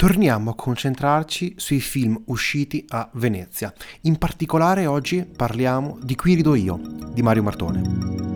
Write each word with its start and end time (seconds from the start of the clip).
torniamo 0.00 0.52
a 0.52 0.54
concentrarci 0.54 1.56
sui 1.58 1.78
film 1.78 2.18
usciti 2.28 2.86
a 2.88 3.10
Venezia. 3.12 3.70
In 4.02 4.16
particolare 4.16 4.86
oggi 4.86 5.26
parliamo 5.26 5.98
di 6.00 6.14
Qui 6.14 6.36
rido 6.36 6.54
io, 6.54 6.80
di 7.12 7.20
Mario 7.20 7.42
Martone. 7.42 8.29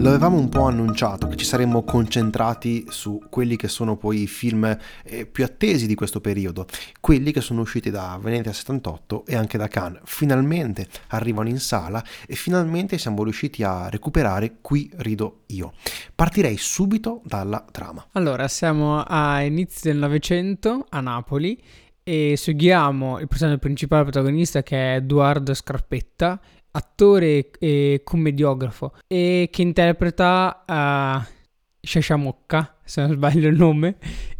Lo 0.00 0.08
avevamo 0.08 0.38
un 0.38 0.48
po' 0.48 0.62
annunciato 0.62 1.26
che 1.28 1.36
ci 1.36 1.44
saremmo 1.44 1.84
concentrati 1.84 2.86
su 2.88 3.20
quelli 3.28 3.56
che 3.56 3.68
sono 3.68 3.98
poi 3.98 4.22
i 4.22 4.26
film 4.26 4.64
eh, 5.04 5.26
più 5.26 5.44
attesi 5.44 5.86
di 5.86 5.94
questo 5.94 6.22
periodo, 6.22 6.64
quelli 7.00 7.32
che 7.32 7.42
sono 7.42 7.60
usciti 7.60 7.90
da 7.90 8.18
Venezia 8.18 8.54
78 8.54 9.26
e 9.26 9.36
anche 9.36 9.58
da 9.58 9.68
Cannes. 9.68 10.00
Finalmente 10.04 10.88
arrivano 11.08 11.50
in 11.50 11.58
sala 11.58 12.02
e 12.26 12.34
finalmente 12.34 12.96
siamo 12.96 13.22
riusciti 13.24 13.62
a 13.62 13.90
recuperare 13.90 14.56
Qui 14.62 14.90
rido 14.96 15.40
io. 15.48 15.74
Partirei 16.14 16.56
subito 16.56 17.20
dalla 17.22 17.62
trama. 17.70 18.06
Allora, 18.12 18.48
siamo 18.48 19.02
a 19.02 19.42
inizio 19.42 19.90
del 19.90 20.00
Novecento 20.00 20.86
a 20.88 21.00
Napoli 21.00 21.62
e 22.02 22.38
seguiamo 22.38 23.18
il 23.18 23.28
personaggio 23.28 23.58
principale 23.58 24.04
protagonista 24.04 24.62
che 24.62 24.94
è 24.94 24.96
Edoardo 24.96 25.52
Scarpetta 25.52 26.40
attore 26.72 27.50
e 27.58 28.02
commediografo 28.04 28.94
e 29.06 29.48
che 29.50 29.62
interpreta 29.62 30.64
uh, 30.66 31.38
Shasha 31.82 32.16
Mocca, 32.16 32.76
se 32.84 33.00
non 33.00 33.12
sbaglio 33.12 33.48
il 33.48 33.56
nome, 33.56 33.96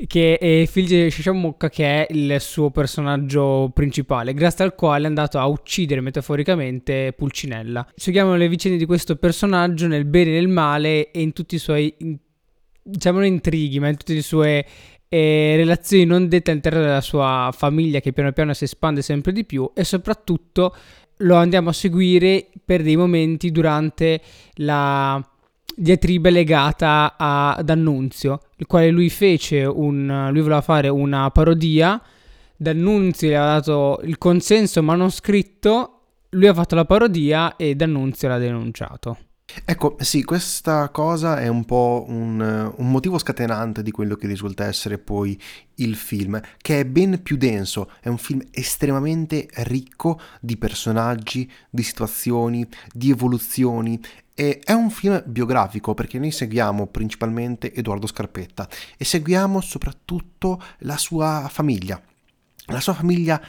che 0.07 0.37
è 0.37 0.67
figlio 0.67 1.05
di 1.05 1.11
Shasha 1.11 1.33
Mocca 1.33 1.71
che 1.71 2.07
è 2.07 2.13
il 2.13 2.37
suo 2.41 2.71
personaggio 2.71 3.71
principale, 3.73 4.35
grazie 4.35 4.65
al 4.65 4.75
quale 4.75 5.05
è 5.05 5.07
andato 5.07 5.39
a 5.39 5.47
uccidere 5.47 6.01
metaforicamente 6.01 7.15
Pulcinella. 7.17 7.87
Seguiamo 7.95 8.37
le 8.37 8.49
vicende 8.49 8.77
di 8.77 8.85
questo 8.85 9.17
personaggio 9.17 9.87
nel 9.87 10.05
bene 10.05 10.31
e 10.31 10.35
nel 10.35 10.49
male 10.49 11.11
e 11.11 11.23
in 11.23 11.33
tutti 11.33 11.55
i 11.55 11.59
suoi, 11.59 11.95
diciamo 12.83 13.25
intrighi, 13.25 13.81
ma 13.81 13.89
in 13.89 13.97
tutte 13.97 14.15
le 14.15 14.23
sue 14.23 14.67
eh, 15.13 15.55
relazioni 15.57 16.05
non 16.05 16.29
dette 16.29 16.51
all'interno 16.51 16.81
della 16.81 17.01
sua 17.01 17.51
famiglia 17.53 17.99
che 18.01 18.13
piano 18.13 18.31
piano 18.33 18.55
si 18.55 18.65
espande 18.65 19.03
sempre 19.03 19.33
di 19.33 19.45
più 19.45 19.69
e 19.75 19.83
soprattutto 19.83 20.73
lo 21.21 21.37
andiamo 21.37 21.71
a 21.71 21.73
seguire 21.73 22.49
per 22.65 22.83
dei 22.83 22.97
momenti 22.97 23.51
durante 23.51 24.21
la 24.55 25.23
diatriba 25.75 26.31
legata 26.31 27.15
ad 27.17 27.69
Annunzio, 27.69 28.41
il 28.57 28.67
quale 28.67 28.91
lui 28.91 29.09
fece 29.09 29.65
un 29.65 30.29
lui 30.31 30.41
voleva 30.41 30.61
fare 30.61 30.89
una 30.89 31.31
parodia, 31.31 32.01
D'Annunzio 32.57 33.29
gli 33.29 33.33
aveva 33.33 33.55
dato 33.55 34.01
il 34.05 34.19
consenso 34.19 34.83
ma 34.83 34.95
non 34.95 35.11
scritto, 35.11 36.01
lui 36.31 36.47
ha 36.47 36.55
fatto 36.55 36.75
la 36.75 36.85
parodia 36.85 37.57
e 37.57 37.75
D'Annunzio 37.75 38.29
l'ha 38.29 38.39
denunciato. 38.39 39.17
Ecco, 39.65 39.97
sì, 40.01 40.23
questa 40.23 40.89
cosa 40.91 41.39
è 41.41 41.49
un 41.49 41.65
po' 41.65 42.05
un, 42.09 42.41
un, 42.77 42.91
motivo 42.91 43.19
scatenante 43.19 43.83
di 43.83 43.91
quello 43.91 44.15
che 44.17 44.27
risulta 44.27 44.67
essere 44.67 44.99
poi 44.99 45.41
il 45.77 45.97
film, 45.97 46.41
che 46.59 46.81
è 46.81 46.85
ben 46.85 47.23
più 47.23 47.37
denso, 47.37 47.91
è 48.01 48.09
un 48.09 48.19
film 48.19 48.43
estremamente 48.51 49.49
ricco 49.55 50.21
di 50.41 50.57
personaggi, 50.57 51.51
di 51.69 51.83
situazioni, 51.83 52.67
di 52.93 53.11
evoluzioni. 53.11 54.01
E 54.35 54.61
è 54.63 54.73
un 54.73 54.91
film 54.91 55.23
biografico 55.27 55.93
perché 55.93 56.19
noi 56.19 56.31
seguiamo 56.31 56.87
principalmente 56.87 57.75
Edoardo 57.75 58.07
Scarpetta 58.07 58.69
e 58.97 59.05
seguiamo 59.05 59.61
soprattutto 59.61 60.63
la 60.79 60.97
sua 60.97 61.49
famiglia. 61.51 62.01
La 62.67 62.81
sua 62.81 62.95
famiglia 62.95 63.41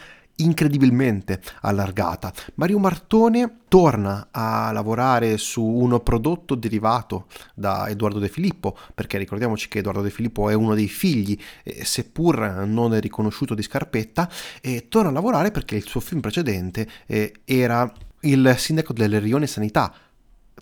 incredibilmente 0.42 1.40
allargata. 1.62 2.32
Mario 2.54 2.78
Martone 2.78 3.58
torna 3.68 4.28
a 4.30 4.70
lavorare 4.72 5.38
su 5.38 5.64
uno 5.64 6.00
prodotto 6.00 6.54
derivato 6.54 7.26
da 7.54 7.88
Edoardo 7.88 8.18
De 8.18 8.28
Filippo, 8.28 8.76
perché 8.94 9.18
ricordiamoci 9.18 9.68
che 9.68 9.78
Edoardo 9.78 10.02
De 10.02 10.10
Filippo 10.10 10.50
è 10.50 10.54
uno 10.54 10.74
dei 10.74 10.88
figli, 10.88 11.38
eh, 11.62 11.84
seppur 11.84 12.64
non 12.66 12.98
riconosciuto 13.00 13.54
di 13.54 13.62
Scarpetta, 13.62 14.28
e 14.60 14.88
torna 14.88 15.08
a 15.08 15.12
lavorare 15.12 15.50
perché 15.50 15.76
il 15.76 15.86
suo 15.86 16.00
film 16.00 16.20
precedente 16.20 16.88
eh, 17.06 17.32
era 17.44 17.90
Il 18.20 18.54
sindaco 18.56 18.92
delle 18.92 19.18
Rione 19.18 19.46
Sanità, 19.46 19.92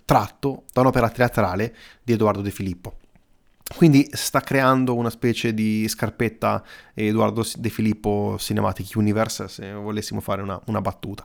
tratto 0.04 0.64
da 0.72 0.80
un'opera 0.80 1.10
teatrale 1.10 1.74
di 2.02 2.12
Edoardo 2.12 2.40
De 2.42 2.50
Filippo. 2.50 2.99
Quindi 3.76 4.08
sta 4.12 4.40
creando 4.40 4.94
una 4.94 5.10
specie 5.10 5.54
di 5.54 5.86
scarpetta 5.88 6.62
Edoardo 6.92 7.46
De 7.56 7.70
Filippo 7.70 8.36
Cinematic 8.38 8.96
Universe, 8.96 9.48
se 9.48 9.72
volessimo 9.72 10.20
fare 10.20 10.42
una, 10.42 10.60
una 10.66 10.80
battuta. 10.80 11.24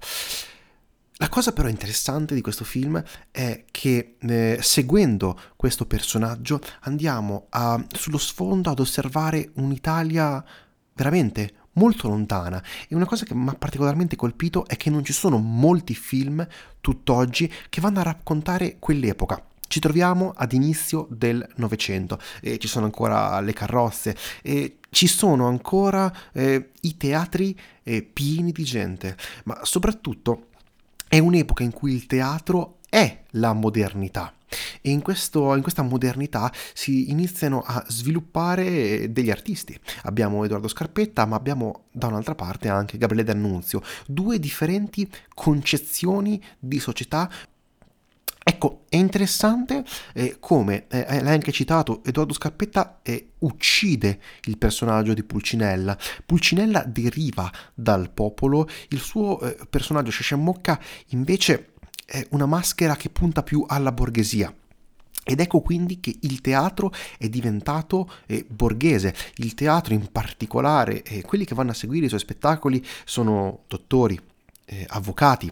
La 1.17 1.29
cosa 1.29 1.53
però 1.53 1.69
interessante 1.69 2.35
di 2.35 2.41
questo 2.41 2.65
film 2.65 3.01
è 3.31 3.63
che 3.71 4.17
eh, 4.19 4.57
seguendo 4.61 5.39
questo 5.55 5.85
personaggio 5.85 6.59
andiamo 6.81 7.47
a, 7.49 7.83
sullo 7.93 8.17
sfondo 8.17 8.69
ad 8.69 8.79
osservare 8.79 9.51
un'Italia 9.55 10.43
veramente 10.93 11.53
molto 11.73 12.09
lontana 12.09 12.61
e 12.87 12.95
una 12.95 13.05
cosa 13.05 13.25
che 13.25 13.33
mi 13.33 13.47
ha 13.47 13.53
particolarmente 13.53 14.15
colpito 14.15 14.67
è 14.67 14.75
che 14.75 14.89
non 14.89 15.05
ci 15.05 15.13
sono 15.13 15.37
molti 15.37 15.95
film 15.95 16.45
tutt'oggi 16.81 17.51
che 17.69 17.81
vanno 17.81 17.99
a 17.99 18.03
raccontare 18.03 18.75
quell'epoca 18.77 19.41
ci 19.75 19.81
troviamo 19.81 20.31
ad 20.33 20.53
inizio 20.53 21.05
del 21.09 21.45
Novecento 21.55 22.17
e 22.39 22.59
ci 22.59 22.67
sono 22.69 22.85
ancora 22.85 23.41
le 23.41 23.51
carrozze 23.51 24.15
e 24.41 24.77
ci 24.89 25.05
sono 25.05 25.47
ancora 25.47 26.09
eh, 26.31 26.71
i 26.79 26.95
teatri 26.95 27.59
eh, 27.83 28.01
pieni 28.01 28.53
di 28.53 28.63
gente, 28.63 29.17
ma 29.43 29.59
soprattutto 29.63 30.47
è 31.09 31.19
un'epoca 31.19 31.63
in 31.63 31.73
cui 31.73 31.93
il 31.93 32.05
teatro 32.05 32.77
è 32.89 33.23
la 33.31 33.51
modernità. 33.51 34.33
E 34.79 34.91
in, 34.91 35.01
questo, 35.01 35.53
in, 35.55 35.61
questa 35.61 35.81
modernità 35.81 36.49
si 36.73 37.09
iniziano 37.11 37.61
a 37.61 37.83
sviluppare 37.89 39.11
degli 39.11 39.29
artisti. 39.29 39.77
Abbiamo 40.03 40.45
Edoardo 40.45 40.69
Scarpetta, 40.69 41.25
ma 41.25 41.35
abbiamo 41.35 41.87
da 41.91 42.07
un'altra 42.07 42.35
parte 42.35 42.69
anche 42.69 42.97
Gabriele 42.97 43.25
D'Annunzio, 43.25 43.81
due 44.07 44.39
differenti 44.39 45.11
concezioni 45.33 46.41
di 46.59 46.79
società 46.79 47.29
Ecco, 48.47 48.83
è 48.89 48.95
interessante 48.95 49.83
eh, 50.13 50.37
come, 50.39 50.85
eh, 50.89 51.19
l'hai 51.23 51.33
anche 51.33 51.51
citato, 51.51 52.03
Edoardo 52.03 52.31
Scarpetta 52.31 52.99
eh, 53.01 53.31
uccide 53.39 54.19
il 54.43 54.59
personaggio 54.59 55.15
di 55.15 55.23
Pulcinella. 55.23 55.97
Pulcinella 56.23 56.83
deriva 56.83 57.51
dal 57.73 58.11
popolo, 58.11 58.69
il 58.89 58.99
suo 58.99 59.41
eh, 59.41 59.57
personaggio 59.67 60.11
Shashamocca 60.11 60.79
invece 61.07 61.71
è 62.05 62.23
una 62.31 62.45
maschera 62.45 62.95
che 62.95 63.09
punta 63.09 63.41
più 63.41 63.65
alla 63.67 63.91
borghesia. 63.91 64.53
Ed 65.23 65.39
ecco 65.39 65.61
quindi 65.61 65.99
che 65.99 66.15
il 66.21 66.39
teatro 66.41 66.93
è 67.17 67.27
diventato 67.27 68.07
eh, 68.27 68.45
borghese, 68.47 69.15
il 69.37 69.55
teatro 69.55 69.95
in 69.95 70.11
particolare, 70.11 71.01
eh, 71.01 71.23
quelli 71.23 71.45
che 71.45 71.55
vanno 71.55 71.71
a 71.71 71.73
seguire 71.73 72.05
i 72.05 72.09
suoi 72.09 72.19
spettacoli 72.19 72.85
sono 73.05 73.63
dottori, 73.67 74.21
eh, 74.65 74.85
avvocati, 74.87 75.51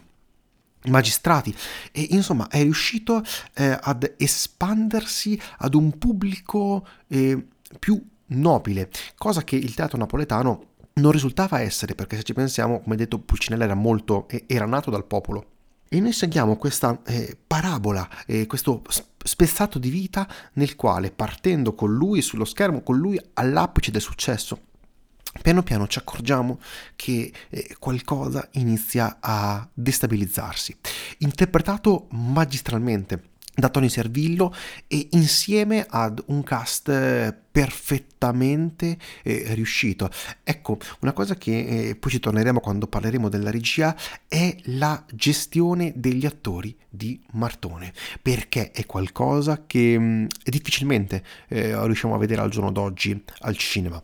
magistrati 0.86 1.56
e 1.92 2.08
insomma 2.12 2.48
è 2.48 2.62
riuscito 2.62 3.24
eh, 3.54 3.78
ad 3.80 4.14
espandersi 4.18 5.40
ad 5.58 5.76
un 5.76 5.98
pubblico 5.98 6.86
eh, 7.08 7.48
più 7.80 8.02
nobile, 8.28 8.90
cosa 9.18 9.44
che 9.44 9.56
il 9.56 9.74
teatro 9.74 9.98
napoletano 9.98 10.72
non 10.96 11.12
risultava 11.12 11.60
essere, 11.60 11.96
perché 11.96 12.18
se 12.18 12.24
ci 12.24 12.34
pensiamo, 12.34 12.82
come 12.82 12.96
detto, 12.96 13.20
Pulcinella 13.20 13.64
era 13.64 13.74
molto, 13.74 14.28
era 14.46 14.66
nato 14.66 14.92
dal 14.92 15.06
popolo. 15.06 15.48
E 15.90 16.00
noi 16.00 16.12
seguiamo 16.12 16.56
questa 16.56 17.00
eh, 17.06 17.38
parabola, 17.46 18.08
eh, 18.26 18.48
questo 18.48 18.82
spezzato 19.24 19.80
di 19.80 19.90
vita 19.90 20.28
nel 20.54 20.76
quale, 20.76 21.12
partendo 21.12 21.76
con 21.76 21.94
lui 21.94 22.22
sullo 22.22 22.46
schermo, 22.46 22.82
con 22.82 22.98
lui 22.98 23.20
all'apice 23.34 23.92
del 23.92 24.02
successo, 24.02 24.60
piano 25.42 25.64
piano 25.64 25.88
ci 25.88 26.00
accorgiamo 26.00 26.60
che 26.96 27.32
eh, 27.50 27.76
qualcosa 27.80 28.48
inizia 28.54 29.18
a 29.20 29.68
destabilizzarsi. 29.74 30.76
Interpretato 31.20 32.08
magistralmente 32.12 33.32
da 33.56 33.70
Tony 33.70 33.90
Servillo 33.90 34.54
e 34.88 35.10
insieme 35.12 35.86
ad 35.88 36.24
un 36.28 36.42
cast 36.44 36.90
eh, 36.90 37.36
perfettamente 37.52 38.98
eh, 39.22 39.54
riuscito. 39.54 40.10
Ecco, 40.44 40.80
una 41.02 41.14
cosa 41.14 41.36
che 41.36 41.90
eh, 41.90 41.96
poi 41.96 42.12
ci 42.12 42.20
torneremo 42.20 42.60
quando 42.60 42.88
parleremo 42.88 43.30
della 43.30 43.52
regia 43.52 43.96
è 44.28 44.56
la 44.66 45.04
gestione 45.12 45.94
degli 45.96 46.26
attori 46.26 46.76
di 46.90 47.22
Martone, 47.34 47.94
perché 48.22 48.72
è 48.72 48.86
qualcosa 48.88 49.66
che 49.68 50.00
mh, 50.00 50.04
mm, 50.04 50.26
difficilmente 50.46 51.24
eh, 51.50 51.86
riusciamo 51.86 52.16
a 52.16 52.18
vedere 52.18 52.42
al 52.42 52.50
giorno 52.50 52.72
d'oggi 52.72 53.24
al 53.42 53.56
cinema. 53.56 54.04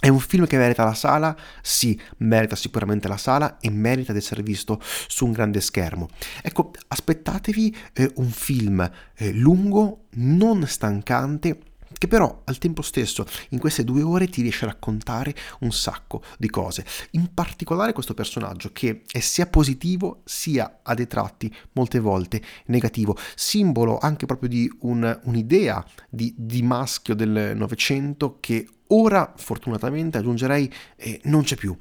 È 0.00 0.06
un 0.06 0.20
film 0.20 0.46
che 0.46 0.56
merita 0.56 0.84
la 0.84 0.94
sala? 0.94 1.36
Sì, 1.60 2.00
merita 2.18 2.54
sicuramente 2.54 3.08
la 3.08 3.16
sala 3.16 3.58
e 3.58 3.68
merita 3.68 4.12
di 4.12 4.18
essere 4.18 4.44
visto 4.44 4.80
su 5.08 5.26
un 5.26 5.32
grande 5.32 5.60
schermo. 5.60 6.08
Ecco, 6.40 6.70
aspettatevi 6.86 7.76
eh, 7.94 8.12
un 8.14 8.30
film 8.30 8.88
eh, 9.16 9.32
lungo, 9.32 10.04
non 10.10 10.64
stancante, 10.68 11.58
che 11.98 12.06
però 12.06 12.42
al 12.44 12.58
tempo 12.58 12.80
stesso 12.82 13.26
in 13.48 13.58
queste 13.58 13.82
due 13.82 14.02
ore 14.02 14.28
ti 14.28 14.40
riesce 14.40 14.66
a 14.66 14.68
raccontare 14.68 15.34
un 15.60 15.72
sacco 15.72 16.22
di 16.38 16.48
cose. 16.48 16.84
In 17.12 17.34
particolare 17.34 17.92
questo 17.92 18.14
personaggio 18.14 18.70
che 18.72 19.02
è 19.10 19.18
sia 19.18 19.46
positivo 19.46 20.20
sia 20.24 20.78
a 20.84 20.94
dei 20.94 21.08
tratti 21.08 21.52
molte 21.72 21.98
volte 21.98 22.40
negativo, 22.66 23.16
simbolo 23.34 23.98
anche 23.98 24.26
proprio 24.26 24.48
di 24.48 24.70
un, 24.82 25.20
un'idea 25.24 25.84
di, 26.08 26.32
di 26.36 26.62
maschio 26.62 27.16
del 27.16 27.56
Novecento 27.56 28.36
che 28.38 28.64
ora 28.88 29.32
fortunatamente 29.36 30.18
aggiungerei 30.18 30.72
eh, 30.96 31.20
non 31.24 31.42
c'è 31.42 31.56
più 31.56 31.76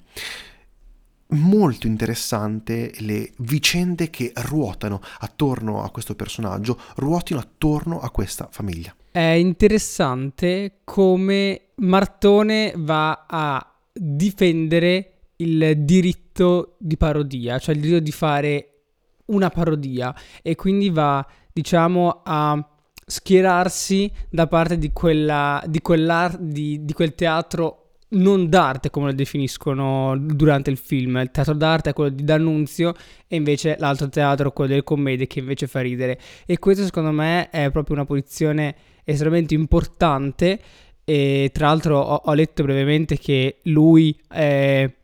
molto 1.30 1.88
interessante 1.88 2.94
le 3.00 3.31
vicende 3.39 4.09
che 4.09 4.31
ruotano 4.36 5.01
attorno 5.19 5.83
a 5.83 5.89
questo 5.89 6.15
personaggio, 6.15 6.80
ruotino 6.95 7.39
attorno 7.39 8.00
a 8.00 8.09
questa 8.12 8.48
famiglia. 8.51 8.95
È 9.12 9.19
interessante 9.19 10.80
come 10.83 11.69
Martone 11.75 12.74
va 12.77 13.25
a 13.27 13.74
difendere 13.92 15.13
il 15.38 15.83
diritto 15.83 16.75
di 16.80 16.98
parodia, 16.98 17.60
cioè 17.60 17.75
il 17.75 17.81
diritto 17.81 18.00
di 18.00 18.12
fare 18.12 18.71
una 19.25 19.50
parodia 19.50 20.15
e 20.42 20.56
quindi 20.56 20.89
va, 20.89 21.25
diciamo, 21.51 22.21
a 22.24 22.76
schierarsi 23.09 24.12
da 24.30 24.48
parte 24.48 24.77
di, 24.77 24.92
quella, 24.92 25.63
di, 25.65 25.81
di, 26.39 26.86
di 26.86 26.94
quel 26.94 27.15
teatro 27.15 27.83
non 28.09 28.50
d'arte 28.50 28.89
come 28.89 29.07
lo 29.07 29.13
definiscono 29.13 30.18
durante 30.18 30.69
il 30.69 30.77
film. 30.77 31.18
Il 31.18 31.31
teatro 31.31 31.54
d'arte 31.54 31.92
è 31.92 31.94
quello 31.94 32.09
di 32.09 32.24
D'Annunzio 32.24 32.94
e 33.27 33.38
invece 33.38 33.77
l'altro 33.80 34.09
teatro, 34.09 34.51
quello 34.51 34.71
delle 34.71 34.83
commedie, 34.83 35.25
che 35.25 35.39
invece 35.39 35.68
fa 35.68 35.80
ridere. 35.80 36.19
E 36.45 36.59
questo 36.59 36.83
secondo 36.83 37.12
me 37.12 37.50
è 37.50 37.71
proprio 37.71 37.95
una 37.95 38.06
posizione 38.06 38.75
estremamente 39.04 39.53
importante. 39.53 40.60
E 41.06 41.50
tra 41.53 41.68
l'altro 41.68 42.00
ho, 42.00 42.21
ho 42.25 42.33
letto 42.33 42.63
brevemente 42.63 43.18
che 43.18 43.60
lui 43.63 44.18
eh, 44.33 44.97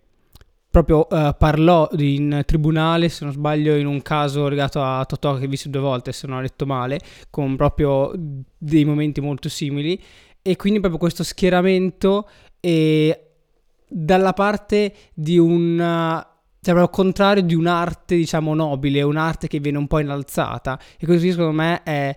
proprio 0.73 1.05
uh, 1.07 1.35
parlò 1.37 1.87
in 1.99 2.41
tribunale, 2.47 3.07
se 3.07 3.25
non 3.25 3.31
sbaglio, 3.31 3.75
in 3.75 3.85
un 3.85 4.01
caso 4.01 4.47
legato 4.47 4.81
a 4.81 5.05
Totò 5.05 5.37
che 5.37 5.45
ho 5.45 5.47
visto 5.47 5.69
due 5.69 5.81
volte, 5.81 6.11
se 6.11 6.25
non 6.25 6.37
ho 6.37 6.41
letto 6.41 6.65
male, 6.65 6.99
con 7.29 7.55
proprio 7.55 8.11
dei 8.57 8.83
momenti 8.83 9.21
molto 9.21 9.49
simili. 9.49 10.01
E 10.41 10.55
quindi 10.55 10.79
proprio 10.79 10.99
questo 10.99 11.23
schieramento 11.23 12.27
e 12.59 13.33
dalla 13.87 14.33
parte 14.33 14.95
di 15.13 15.37
un 15.37 16.25
cioè 16.59 16.79
al 16.79 16.89
contrario 16.89 17.43
di 17.43 17.53
un'arte 17.53 18.15
diciamo 18.15 18.55
nobile, 18.55 19.03
un'arte 19.03 19.47
che 19.47 19.59
viene 19.59 19.77
un 19.77 19.85
po' 19.85 19.99
innalzata 19.99 20.79
e 20.97 21.05
questo 21.05 21.29
secondo 21.29 21.51
me 21.51 21.83
è 21.83 22.15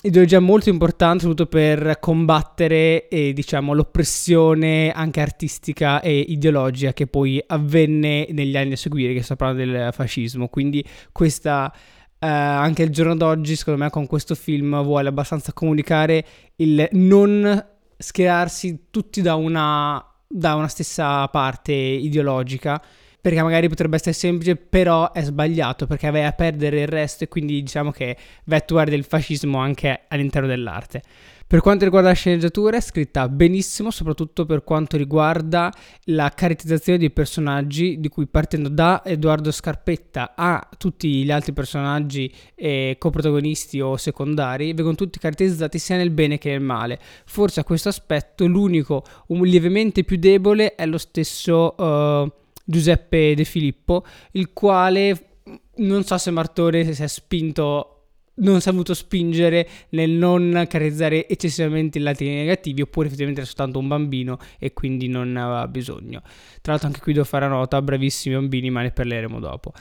un'ideologia 0.00 0.38
molto 0.38 0.68
importante 0.68 1.20
soprattutto 1.20 1.48
per 1.48 1.98
combattere 1.98 3.08
eh, 3.08 3.32
diciamo 3.32 3.72
l'oppressione 3.72 4.92
anche 4.92 5.20
artistica 5.20 6.00
e 6.00 6.18
ideologica 6.18 6.92
che 6.92 7.08
poi 7.08 7.42
avvenne 7.44 8.28
negli 8.30 8.56
anni 8.56 8.72
a 8.72 8.76
seguire 8.76 9.12
che 9.12 9.22
sto 9.22 9.34
parlando 9.34 9.64
del 9.64 9.92
fascismo. 9.92 10.48
Quindi 10.48 10.84
questa 11.12 11.72
Uh, 12.20 12.26
anche 12.26 12.82
il 12.82 12.90
giorno 12.90 13.14
d'oggi, 13.14 13.54
secondo 13.54 13.84
me, 13.84 13.90
con 13.90 14.08
questo 14.08 14.34
film 14.34 14.82
vuole 14.82 15.08
abbastanza 15.08 15.52
comunicare 15.52 16.24
il 16.56 16.88
non 16.90 17.64
schierarsi 17.96 18.86
tutti 18.90 19.22
da 19.22 19.36
una, 19.36 20.04
da 20.26 20.56
una 20.56 20.66
stessa 20.66 21.28
parte 21.28 21.72
ideologica 21.72 22.82
perché 23.20 23.42
magari 23.42 23.68
potrebbe 23.68 23.96
essere 23.96 24.12
semplice, 24.12 24.56
però 24.56 25.12
è 25.12 25.22
sbagliato 25.22 25.86
perché 25.86 26.10
vai 26.10 26.24
a 26.24 26.32
perdere 26.32 26.82
il 26.82 26.88
resto 26.88 27.24
e 27.24 27.28
quindi 27.28 27.60
diciamo 27.62 27.90
che 27.90 28.16
vai 28.44 28.58
a 28.58 28.62
attuare 28.62 28.90
del 28.90 29.04
fascismo 29.04 29.58
anche 29.58 30.02
all'interno 30.08 30.48
dell'arte. 30.48 31.02
Per 31.48 31.62
quanto 31.62 31.84
riguarda 31.84 32.08
la 32.08 32.14
sceneggiatura 32.14 32.76
è 32.76 32.80
scritta 32.82 33.26
benissimo, 33.26 33.90
soprattutto 33.90 34.44
per 34.44 34.64
quanto 34.64 34.98
riguarda 34.98 35.72
la 36.04 36.28
caratterizzazione 36.28 36.98
dei 36.98 37.10
personaggi, 37.10 37.98
di 38.00 38.10
cui 38.10 38.26
partendo 38.26 38.68
da 38.68 39.00
Edoardo 39.02 39.50
Scarpetta 39.50 40.34
a 40.36 40.68
tutti 40.76 41.24
gli 41.24 41.30
altri 41.30 41.54
personaggi 41.54 42.30
eh, 42.54 42.96
coprotagonisti 42.98 43.80
o 43.80 43.96
secondari, 43.96 44.74
vengono 44.74 44.94
tutti 44.94 45.18
caratterizzati 45.18 45.78
sia 45.78 45.96
nel 45.96 46.10
bene 46.10 46.36
che 46.36 46.50
nel 46.50 46.60
male. 46.60 46.98
Forse 47.24 47.60
a 47.60 47.64
questo 47.64 47.88
aspetto 47.88 48.46
l'unico 48.46 49.02
un 49.28 49.40
lievemente 49.46 50.04
più 50.04 50.18
debole 50.18 50.74
è 50.74 50.84
lo 50.84 50.98
stesso 50.98 51.74
uh, 51.78 52.30
Giuseppe 52.70 53.34
De 53.34 53.44
Filippo, 53.44 54.04
il 54.32 54.52
quale 54.52 55.38
non 55.76 56.04
so 56.04 56.18
se 56.18 56.30
Martone 56.30 56.92
si 56.92 57.02
è 57.02 57.06
spinto 57.06 57.97
non 58.38 58.60
si 58.60 58.68
è 58.68 58.72
voluto 58.72 58.94
spingere 58.94 59.68
nel 59.90 60.10
non 60.10 60.50
caratterizzare 60.52 61.28
eccessivamente 61.28 61.98
i 61.98 62.00
lati 62.00 62.28
negativi 62.28 62.82
oppure 62.82 63.06
effettivamente 63.06 63.42
era 63.42 63.48
soltanto 63.50 63.78
un 63.78 63.88
bambino 63.88 64.38
e 64.58 64.72
quindi 64.72 65.08
non 65.08 65.36
aveva 65.36 65.66
bisogno. 65.68 66.22
Tra 66.60 66.72
l'altro 66.72 66.88
anche 66.88 67.00
qui 67.00 67.12
devo 67.12 67.24
fare 67.24 67.48
nota, 67.48 67.80
bravissimi 67.80 68.34
bambini 68.34 68.70
ma 68.70 68.82
ne 68.82 68.90
parleremo 68.90 69.38
dopo. 69.40 69.72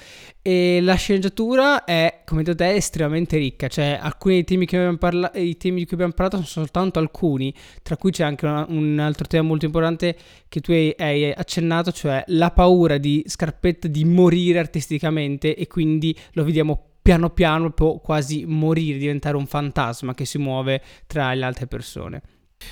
E 0.41 0.79
la 0.81 0.95
sceneggiatura 0.95 1.83
è, 1.83 2.21
come 2.25 2.43
detto 2.43 2.57
te, 2.57 2.73
estremamente 2.73 3.37
ricca, 3.37 3.67
cioè 3.67 3.97
alcuni 4.01 4.35
dei 4.35 4.43
temi, 4.43 4.97
parla- 4.97 5.29
temi, 5.29 5.79
di 5.79 5.85
cui 5.85 5.93
abbiamo 5.93 6.13
parlato 6.13 6.37
sono 6.43 6.65
soltanto 6.65 6.99
alcuni, 6.99 7.53
tra 7.83 7.97
cui 7.97 8.11
c'è 8.11 8.23
anche 8.23 8.45
una, 8.45 8.65
un 8.69 8.99
altro 8.99 9.27
tema 9.27 9.43
molto 9.43 9.65
importante 9.65 10.15
che 10.47 10.61
tu 10.61 10.71
hai, 10.71 10.93
hai 10.97 11.31
accennato, 11.31 11.91
cioè 11.91 12.23
la 12.27 12.51
paura 12.51 12.97
di 12.97 13.23
Scarpetta 13.25 13.87
di 13.87 14.05
morire 14.05 14.59
artisticamente 14.59 15.55
e 15.55 15.67
quindi 15.67 16.17
lo 16.33 16.43
vediamo 16.43 16.87
piano 17.07 17.29
piano 17.29 17.69
può 17.69 17.99
quasi 17.99 18.43
morire, 18.45 18.97
diventare 18.97 19.37
un 19.37 19.47
fantasma 19.47 20.13
che 20.13 20.25
si 20.25 20.37
muove 20.37 20.83
tra 21.07 21.33
le 21.33 21.45
altre 21.45 21.65
persone. 21.65 22.21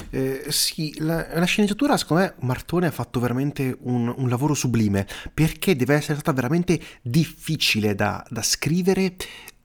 Eh, 0.10 0.48
sì, 0.50 0.94
la, 0.98 1.26
la, 1.38 1.46
sceneggiatura 1.46 1.96
secondo 1.96 2.24
me 2.24 2.34
Martone 2.40 2.88
ha 2.88 2.92
fatto 2.92 3.22
veramente 3.22 3.78
un, 3.82 4.14
un, 4.14 4.28
lavoro 4.28 4.54
sublime 4.54 5.08
perché 5.32 5.76
deve 5.76 5.94
essere 5.94 6.16
stata 6.16 6.34
veramente 6.34 6.78
difficile 7.02 7.94
da, 7.94 8.26
da 8.28 8.42
scrivere 8.42 9.16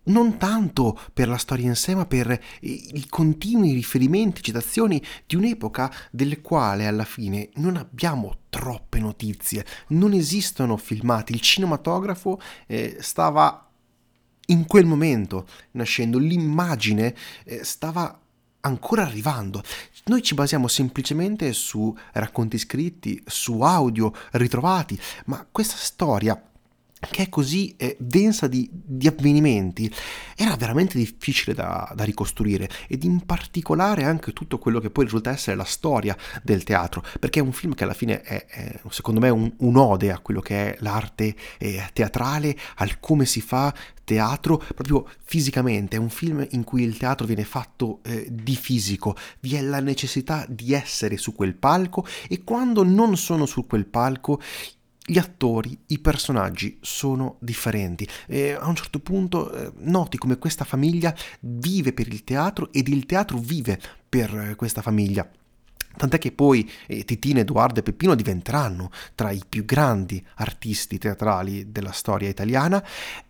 non 0.05 0.37
tanto 0.37 0.97
per 1.13 1.27
la 1.27 1.39
storia 1.39 1.67
in 1.67 1.75
sé, 1.75 1.97
ma 1.97 2.07
per 2.07 2.41
i 2.61 3.07
continui 3.09 3.73
riferimenti, 3.73 4.43
citazioni 4.43 5.03
di 5.27 5.35
un'epoca 5.35 5.93
delle 6.13 6.41
quali 6.43 6.87
alla 6.87 7.05
fine 7.05 7.49
non 7.55 7.77
abbiamo 7.77 8.43
troppe 8.51 9.01
notizie, 9.01 9.65
non 9.89 10.13
esistono 10.13 10.77
filmati, 10.77 11.33
il 11.33 11.41
cinematografo 11.41 12.41
eh, 12.67 12.99
stava 13.01 13.70
in 14.51 14.67
quel 14.67 14.85
momento 14.85 15.47
nascendo, 15.73 16.19
l'immagine 16.19 17.15
eh, 17.45 17.65
stava 17.65 18.19
ancora 18.61 19.03
arrivando. 19.03 19.63
Noi 20.07 20.23
ci 20.23 20.35
basiamo 20.35 20.69
semplicemente 20.69 21.53
su 21.53 21.97
racconti 22.13 22.59
scritti, 22.59 23.23
su 23.27 23.61
audio 23.61 24.13
ritrovati, 24.33 24.99
ma 25.27 25.47
questa 25.51 25.77
storia 25.77 26.41
che 27.09 27.23
è 27.25 27.29
così 27.29 27.75
eh, 27.77 27.97
densa 27.99 28.47
di, 28.47 28.69
di, 28.71 29.07
avvenimenti, 29.07 29.91
era 30.37 30.55
veramente 30.57 30.99
difficile 30.99 31.55
da, 31.55 31.91
da, 31.95 32.05
ricostruire 32.05 32.69
ed 32.89 33.05
in 33.05 33.25
particolare 33.25 34.05
anche 34.05 34.33
tutto 34.33 34.59
quello 34.59 34.81
che 34.81 34.91
poi 34.91 35.05
risulta 35.05 35.31
essere 35.31 35.57
la 35.57 35.65
storia 35.65 36.17
del 36.43 36.63
teatro, 36.63 37.03
perché 37.19 37.41
è 37.41 37.43
un 37.43 37.53
film 37.53 37.75
che 37.75 37.85
alla 37.85 37.95
fine 37.95 38.21
è, 38.21 38.45
è 38.47 38.81
secondo 38.91 39.21
me 39.21 39.31
un, 39.31 39.51
un'ode 39.57 40.13
a 40.13 40.19
quello 40.19 40.41
che 40.41 40.75
è 40.75 40.77
l'arte 40.81 41.35
eh, 41.59 41.89
teatrale, 41.93 42.57
al 42.77 43.01
come 43.01 43.25
si 43.25 43.41
fa 43.41 43.75
teatro 44.05 44.59
proprio 44.75 45.09
fisicamente, 45.23 45.97
è 45.97 45.99
un 46.01 46.11
film 46.11 46.47
in 46.51 46.65
cui 46.65 46.83
il 46.83 46.97
teatro 46.99 47.27
viene 47.27 47.45
fatto 47.45 48.01
eh, 48.03 48.27
di 48.29 48.57
fisico, 48.57 49.17
vi 49.41 49.55
è 49.55 49.63
la 49.63 49.81
necessità 49.81 50.45
di 50.49 50.75
essere 50.75 51.17
su 51.17 51.33
quel 51.33 51.55
palco 51.55 52.05
e 52.29 52.43
quando 52.43 52.83
non 52.83 53.17
sono 53.17 53.47
su 53.47 53.67
quel 53.67 53.87
palco 53.87 54.41
gli 55.11 55.19
attori, 55.19 55.77
i 55.89 55.99
personaggi 55.99 56.79
sono 56.81 57.37
differenti. 57.41 58.07
E 58.29 58.53
a 58.53 58.69
un 58.69 58.77
certo 58.77 59.01
punto 59.01 59.53
eh, 59.53 59.73
noti 59.79 60.19
come 60.19 60.39
questa 60.39 60.65
famiglia 60.65 61.13
vive 61.41 61.93
per 61.93 62.07
il 62.07 62.23
teatro 62.23 62.73
ed 62.73 62.87
il 62.87 63.07
teatro 63.07 63.37
vive 63.37 63.81
per 64.09 64.33
eh, 64.33 64.55
questa 64.55 64.83
famiglia. 64.83 65.29
Tant'è 65.97 66.19
che 66.19 66.31
poi 66.31 66.71
eh, 66.87 67.05
Titina, 67.05 67.41
Edoardo 67.41 67.81
e 67.81 67.83
Peppino 67.83 68.15
diventeranno 68.15 68.93
tra 69.17 69.33
i 69.33 69.43
più 69.49 69.65
grandi 69.65 70.25
artisti 70.37 70.97
teatrali 70.97 71.73
della 71.73 71.91
storia 71.91 72.29
italiana 72.29 72.83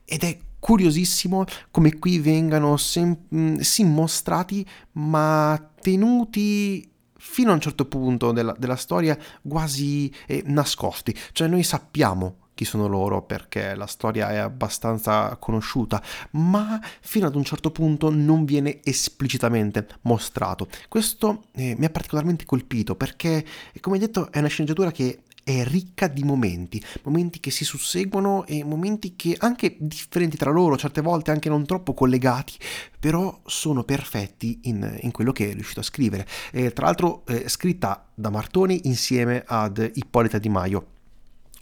ed 0.04 0.22
è 0.22 0.38
curiosissimo 0.58 1.46
come 1.70 1.98
qui 1.98 2.18
vengano 2.18 2.76
sem- 2.76 3.16
mm, 3.34 3.56
sì 3.60 3.84
mostrati 3.84 4.66
ma 4.92 5.70
tenuti 5.80 6.89
fino 7.20 7.50
a 7.50 7.54
un 7.54 7.60
certo 7.60 7.84
punto 7.84 8.32
della, 8.32 8.54
della 8.58 8.76
storia 8.76 9.16
quasi 9.46 10.12
eh, 10.26 10.42
nascosti, 10.46 11.14
cioè 11.32 11.48
noi 11.48 11.62
sappiamo 11.62 12.36
chi 12.60 12.66
sono 12.66 12.88
loro 12.88 13.22
perché 13.22 13.74
la 13.74 13.86
storia 13.86 14.30
è 14.30 14.36
abbastanza 14.36 15.34
conosciuta, 15.36 16.02
ma 16.32 16.78
fino 17.00 17.26
ad 17.26 17.34
un 17.34 17.42
certo 17.42 17.70
punto 17.70 18.10
non 18.10 18.44
viene 18.44 18.80
esplicitamente 18.84 19.86
mostrato. 20.02 20.68
Questo 20.86 21.44
eh, 21.52 21.74
mi 21.78 21.86
ha 21.86 21.90
particolarmente 21.90 22.44
colpito 22.44 22.96
perché, 22.96 23.46
come 23.80 23.98
detto, 23.98 24.30
è 24.30 24.40
una 24.40 24.48
sceneggiatura 24.48 24.90
che 24.90 25.22
è 25.44 25.64
ricca 25.64 26.08
di 26.08 26.24
momenti, 26.24 26.82
momenti 27.02 27.40
che 27.40 27.50
si 27.50 27.64
susseguono 27.64 28.46
e 28.46 28.64
momenti 28.64 29.16
che 29.16 29.36
anche 29.38 29.76
differenti 29.78 30.36
tra 30.36 30.50
loro, 30.50 30.76
certe 30.76 31.00
volte 31.00 31.30
anche 31.30 31.48
non 31.48 31.66
troppo 31.66 31.94
collegati, 31.94 32.54
però 32.98 33.40
sono 33.46 33.84
perfetti 33.84 34.60
in, 34.64 34.98
in 35.00 35.10
quello 35.10 35.32
che 35.32 35.50
è 35.50 35.52
riuscito 35.52 35.80
a 35.80 35.84
scrivere. 35.84 36.26
E, 36.52 36.72
tra 36.72 36.86
l'altro 36.86 37.24
eh, 37.26 37.48
scritta 37.48 38.08
da 38.14 38.30
Martoni 38.30 38.82
insieme 38.84 39.42
ad 39.46 39.90
Ippolita 39.94 40.38
Di 40.38 40.48
Maio 40.48 40.86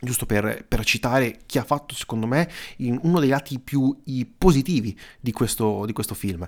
giusto 0.01 0.27
per, 0.27 0.65
per, 0.67 0.85
citare 0.85 1.41
chi 1.45 1.59
ha 1.59 1.65
fatto 1.65 1.93
secondo 1.95 2.29
me 2.29 2.49
uno 2.79 3.19
dei 3.19 3.29
lati 3.29 3.59
più 3.59 4.01
positivi 4.37 4.97
di 5.21 5.33
questo, 5.33 5.85
di 5.87 5.93
questo 5.93 6.15
film. 6.15 6.47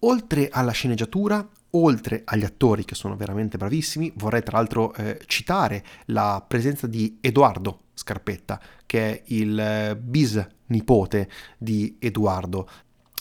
Oltre 0.00 0.48
alla 0.50 0.72
sceneggiatura, 0.72 1.48
oltre 1.72 2.22
agli 2.24 2.44
attori 2.44 2.84
che 2.84 2.94
sono 2.94 3.16
veramente 3.16 3.56
bravissimi, 3.56 4.12
vorrei 4.16 4.42
tra 4.42 4.58
l'altro 4.58 4.92
eh, 4.94 5.20
citare 5.26 5.84
la 6.06 6.44
presenza 6.46 6.86
di 6.86 7.18
Edoardo 7.20 7.84
Scarpetta, 7.94 8.60
che 8.86 9.10
è 9.10 9.22
il 9.26 9.58
eh, 9.58 9.96
bis 9.96 10.44
nipote 10.66 11.30
di 11.58 11.96
Edoardo. 11.98 12.68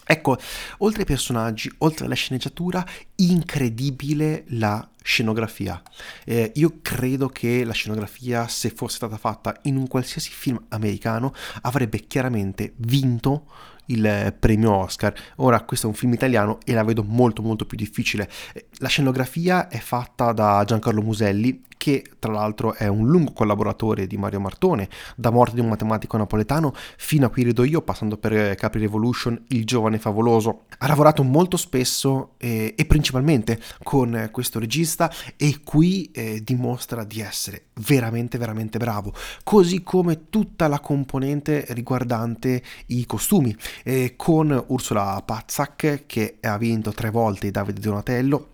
Ecco, 0.03 0.37
oltre 0.79 1.01
ai 1.01 1.05
personaggi, 1.05 1.71
oltre 1.79 2.05
alla 2.05 2.15
sceneggiatura, 2.15 2.85
incredibile 3.15 4.43
la 4.49 4.90
scenografia. 5.01 5.81
Eh, 6.25 6.51
io 6.55 6.79
credo 6.81 7.27
che 7.27 7.63
la 7.63 7.73
scenografia, 7.73 8.47
se 8.47 8.69
fosse 8.69 8.97
stata 8.97 9.17
fatta 9.17 9.57
in 9.63 9.75
un 9.75 9.87
qualsiasi 9.87 10.31
film 10.31 10.61
americano, 10.69 11.33
avrebbe 11.61 11.99
chiaramente 12.01 12.73
vinto 12.77 13.45
il 13.85 14.35
premio 14.39 14.73
Oscar. 14.73 15.13
Ora 15.37 15.61
questo 15.63 15.87
è 15.87 15.89
un 15.89 15.95
film 15.95 16.13
italiano 16.13 16.59
e 16.65 16.73
la 16.73 16.83
vedo 16.83 17.03
molto 17.03 17.41
molto 17.41 17.65
più 17.65 17.77
difficile. 17.77 18.29
La 18.77 18.87
scenografia 18.87 19.67
è 19.67 19.79
fatta 19.79 20.31
da 20.31 20.63
Giancarlo 20.65 21.01
Muselli 21.01 21.63
che 21.81 22.03
tra 22.19 22.31
l'altro 22.31 22.75
è 22.75 22.85
un 22.85 23.07
lungo 23.07 23.31
collaboratore 23.31 24.05
di 24.05 24.15
Mario 24.15 24.39
Martone, 24.39 24.87
da 25.15 25.31
Morte 25.31 25.55
di 25.55 25.61
un 25.61 25.69
matematico 25.69 26.15
napoletano 26.15 26.73
fino 26.95 27.25
a 27.25 27.29
Qui 27.29 27.41
rido 27.41 27.63
io, 27.63 27.81
passando 27.81 28.17
per 28.17 28.53
Capri 28.53 28.81
Revolution, 28.81 29.45
Il 29.47 29.65
giovane 29.65 29.97
favoloso. 29.97 30.65
Ha 30.77 30.87
lavorato 30.87 31.23
molto 31.23 31.57
spesso 31.57 32.33
eh, 32.37 32.75
e 32.77 32.85
principalmente 32.85 33.59
con 33.81 34.29
questo 34.31 34.59
regista 34.59 34.90
e 35.37 35.59
qui 35.63 36.09
eh, 36.11 36.41
dimostra 36.43 37.03
di 37.03 37.21
essere 37.21 37.65
veramente 37.75 38.37
veramente 38.37 38.77
bravo, 38.77 39.13
così 39.43 39.83
come 39.83 40.29
tutta 40.29 40.67
la 40.67 40.79
componente 40.79 41.65
riguardante 41.69 42.61
i 42.87 43.05
costumi, 43.05 43.55
eh, 43.83 44.13
con 44.15 44.63
Ursula 44.67 45.21
Pazzak 45.25 46.03
che 46.05 46.37
ha 46.41 46.57
vinto 46.57 46.91
tre 46.91 47.09
volte 47.09 47.51
Davide 47.51 47.79
Donatello 47.79 48.47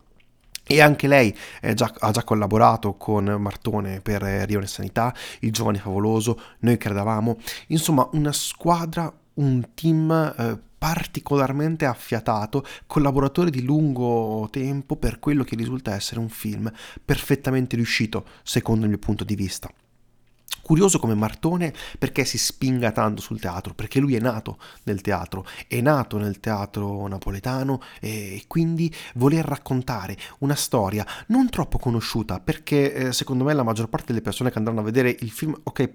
e 0.69 0.81
anche 0.81 1.07
lei 1.07 1.35
già, 1.73 1.93
ha 1.99 2.11
già 2.11 2.23
collaborato 2.23 2.95
con 2.95 3.23
Martone 3.23 4.01
per 4.01 4.21
Rione 4.21 4.67
Sanità, 4.67 5.13
Il 5.39 5.53
Giovane 5.53 5.77
Favoloso, 5.77 6.39
Noi 6.59 6.77
Credavamo, 6.77 7.37
insomma 7.67 8.07
una 8.11 8.33
squadra, 8.33 9.11
un 9.35 9.69
team 9.73 10.11
eh, 10.11 10.66
particolarmente 10.77 11.85
affiatato, 11.85 12.65
collaboratore 12.85 13.49
di 13.49 13.63
lungo 13.63 14.47
tempo 14.51 14.95
per 14.95 15.19
quello 15.19 15.43
che 15.43 15.55
risulta 15.55 15.95
essere 15.95 16.19
un 16.19 16.29
film 16.29 16.71
perfettamente 17.03 17.75
riuscito 17.75 18.25
secondo 18.43 18.83
il 18.83 18.89
mio 18.89 18.99
punto 18.99 19.23
di 19.23 19.35
vista. 19.35 19.71
Curioso 20.61 20.99
come 20.99 21.15
Martone 21.15 21.73
perché 21.97 22.25
si 22.25 22.37
spinga 22.37 22.91
tanto 22.91 23.21
sul 23.21 23.39
teatro, 23.39 23.73
perché 23.73 23.99
lui 23.99 24.15
è 24.15 24.19
nato 24.19 24.57
nel 24.83 24.99
teatro, 24.99 25.45
è 25.65 25.79
nato 25.79 26.17
nel 26.17 26.41
teatro 26.41 27.07
napoletano 27.07 27.81
e 28.01 28.43
quindi 28.47 28.93
voler 29.15 29.45
raccontare 29.45 30.17
una 30.39 30.55
storia 30.55 31.05
non 31.27 31.49
troppo 31.49 31.77
conosciuta, 31.77 32.41
perché 32.41 32.93
eh, 32.93 33.13
secondo 33.13 33.45
me 33.45 33.53
la 33.53 33.63
maggior 33.63 33.87
parte 33.87 34.07
delle 34.07 34.21
persone 34.21 34.51
che 34.51 34.57
andranno 34.57 34.81
a 34.81 34.83
vedere 34.83 35.15
il 35.19 35.31
film, 35.31 35.57
ok, 35.63 35.87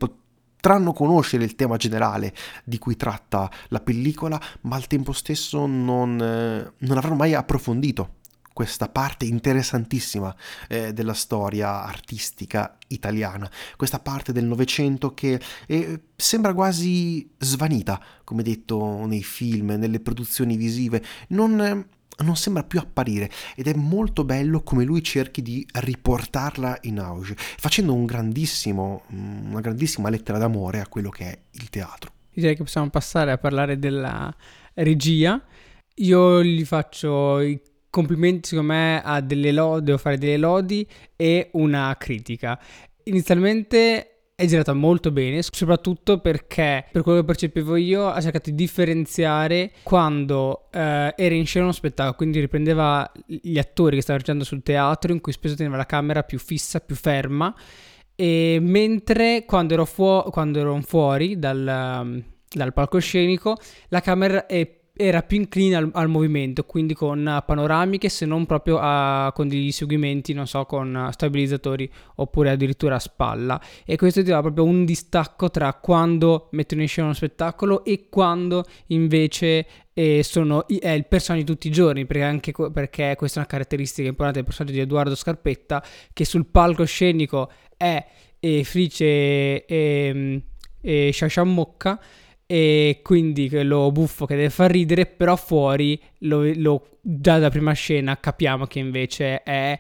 potranno 0.63 0.93
conoscere 0.93 1.43
il 1.43 1.57
tema 1.57 1.77
generale 1.77 2.33
di 2.63 2.79
cui 2.79 2.95
tratta 2.95 3.51
la 3.69 3.81
pellicola, 3.81 4.41
ma 4.63 4.77
al 4.77 4.87
tempo 4.87 5.11
stesso 5.11 5.67
non, 5.67 6.21
eh, 6.23 6.73
non 6.79 6.97
avranno 6.97 7.17
mai 7.17 7.35
approfondito 7.35 8.21
questa 8.53 8.89
parte 8.89 9.25
interessantissima 9.25 10.33
eh, 10.69 10.93
della 10.93 11.15
storia 11.15 11.83
artistica 11.83 12.79
italiana, 12.89 13.51
questa 13.77 13.99
parte 13.99 14.33
del 14.33 14.45
Novecento 14.45 15.15
che 15.15 15.41
eh, 15.67 16.01
sembra 16.15 16.55
quasi 16.55 17.29
svanita, 17.39 18.01
come 18.23 18.45
detto 18.45 19.05
nei 19.07 19.25
film, 19.25 19.73
nelle 19.73 19.99
produzioni 19.99 20.57
visive, 20.57 21.03
non, 21.29 21.61
eh, 21.61 21.87
non 22.19 22.37
sembra 22.37 22.63
più 22.63 22.79
apparire 22.79 23.31
ed 23.57 23.67
è 23.67 23.75
molto 23.75 24.25
bello 24.25 24.63
come 24.63 24.85
lui 24.85 25.03
cerchi 25.03 25.43
di 25.43 25.67
riportarla 25.73 26.79
in 26.83 27.01
auge, 27.01 27.35
facendo 27.37 27.95
un 27.95 28.05
grandissimo, 28.05 29.05
mm, 29.13 29.51
una 29.51 29.61
grandissima 29.61 30.09
lettera 30.09 30.39
d'amore 30.39 30.81
a 30.81 30.87
quello 30.87 31.11
che 31.11 31.25
è 31.25 31.39
il 31.53 31.71
teatro. 31.71 32.13
Direi 32.35 32.57
che 32.57 32.63
possiamo 32.63 32.89
passare 32.91 33.31
a 33.31 33.39
parlare 33.39 33.79
della 33.79 34.35
regia. 34.75 35.41
Io 35.97 36.43
gli 36.43 36.65
faccio 36.65 37.41
i 37.41 37.61
complimenti 37.91 38.49
secondo 38.49 38.73
me 38.73 39.03
a 39.05 39.21
delle 39.21 39.53
lodi, 39.53 39.85
devo 39.85 39.99
fare 39.99 40.17
delle 40.17 40.39
lodi 40.39 40.87
e 41.15 41.51
una 41.53 41.95
critica. 41.99 42.59
Inizialmente 43.05 44.12
è 44.35 44.47
girata 44.47 44.73
molto 44.73 45.11
bene, 45.11 45.41
soprattutto 45.43 46.19
perché, 46.19 46.87
per 46.91 47.03
quello 47.03 47.21
che 47.21 47.27
percepivo 47.27 47.77
io, 47.77 48.09
ha 48.09 48.21
cercato 48.21 48.51
di 48.51 48.57
differenziare 48.57 49.73
quando 49.83 50.69
eh, 50.73 51.15
era 51.17 51.35
in 51.35 51.47
scena 51.47 51.67
uno 51.67 51.75
spettacolo, 51.75 52.17
quindi 52.17 52.41
riprendeva 52.41 53.11
gli 53.27 53.59
attori 53.59 53.97
che 53.97 54.03
stavano 54.03 54.25
recitando 54.25 54.45
sul 54.45 54.63
teatro, 54.63 55.13
in 55.13 55.21
cui 55.21 55.33
spesso 55.33 55.55
teneva 55.55 55.77
la 55.77 55.87
camera 55.87 56.23
più 56.23 56.39
fissa, 56.39 56.81
più 56.81 56.97
ferma, 56.97 57.55
e 58.15 58.59
mentre 58.61 59.45
quando 59.45 59.75
ero, 59.75 59.85
fu- 59.85 60.31
quando 60.31 60.59
ero 60.59 60.81
fuori 60.83 61.39
dal, 61.39 62.25
dal 62.49 62.73
palcoscenico, 62.73 63.57
la 63.89 64.01
camera 64.01 64.47
è 64.47 64.81
era 65.03 65.23
più 65.23 65.39
incline 65.39 65.75
al, 65.75 65.91
al, 65.95 66.09
movimento, 66.09 66.65
quindi 66.65 66.95
con 66.95 67.43
panoramiche, 67.45 68.09
se 68.09 68.25
non 68.25 68.47
proprio 68.47 68.79
a, 68.81 69.33
con 69.35 69.49
degli 69.49 69.73
seguimenti, 69.73 70.33
non 70.33 70.47
so, 70.47 70.65
con 70.65 71.09
stabilizzatori 71.11 71.91
oppure 72.17 72.51
addirittura 72.51 72.95
a 72.95 72.99
spalla. 73.01 73.61
E 73.85 73.97
questo 73.97 74.23
ti 74.23 74.31
dà 74.31 74.41
proprio 74.41 74.65
un 74.65 74.85
distacco 74.85 75.51
tra 75.51 75.75
quando 75.75 76.49
mettono 76.53 76.83
in 76.83 76.89
scena 76.89 77.09
uno 77.09 77.17
spettacolo 77.17 77.85
e 77.85 78.07
quando 78.09 78.65
invece 78.89 79.67
eh, 79.93 80.23
sono, 80.23 80.69
è 80.69 80.91
il 80.91 81.07
personaggio 81.07 81.45
di 81.45 81.51
tutti 81.51 81.67
i 81.67 81.73
giorni, 81.73 82.07
perché, 82.07 82.23
anche, 82.23 82.53
perché 82.73 83.15
questa 83.17 83.41
è 83.41 83.43
una 83.43 83.51
caratteristica 83.51 84.07
importante 84.07 84.39
del 84.39 84.47
personaggio 84.47 84.77
di 84.77 84.83
Edoardo 84.83 85.17
Scarpetta, 85.17 85.83
che 86.13 86.25
sul 86.25 86.47
palcoscenico 86.47 87.51
è 87.77 88.07
eh, 88.39 88.63
Frice 88.63 89.05
e, 89.05 89.65
e, 89.67 90.43
e 90.81 91.11
Shashamocca 91.13 92.01
e 92.47 93.01
quindi 93.03 93.49
quello 93.49 93.91
buffo 93.93 94.27
che 94.27 94.37
deve 94.37 94.51
far 94.51 94.71
ridere, 94.71 95.07
però 95.07 95.37
fuori 95.37 96.01
lo, 96.19 96.43
lo, 96.55 96.99
già 97.01 97.39
da 97.39 97.51
prima 97.51 97.73
scena 97.73 98.19
capiamo 98.19 98.67
che 98.67 98.79
invece 98.79 99.43
è 99.43 99.79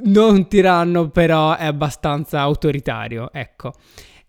non 0.00 0.48
tiranno, 0.48 1.10
però 1.10 1.56
è 1.56 1.64
abbastanza 1.64 2.40
autoritario, 2.40 3.30
ecco. 3.32 3.72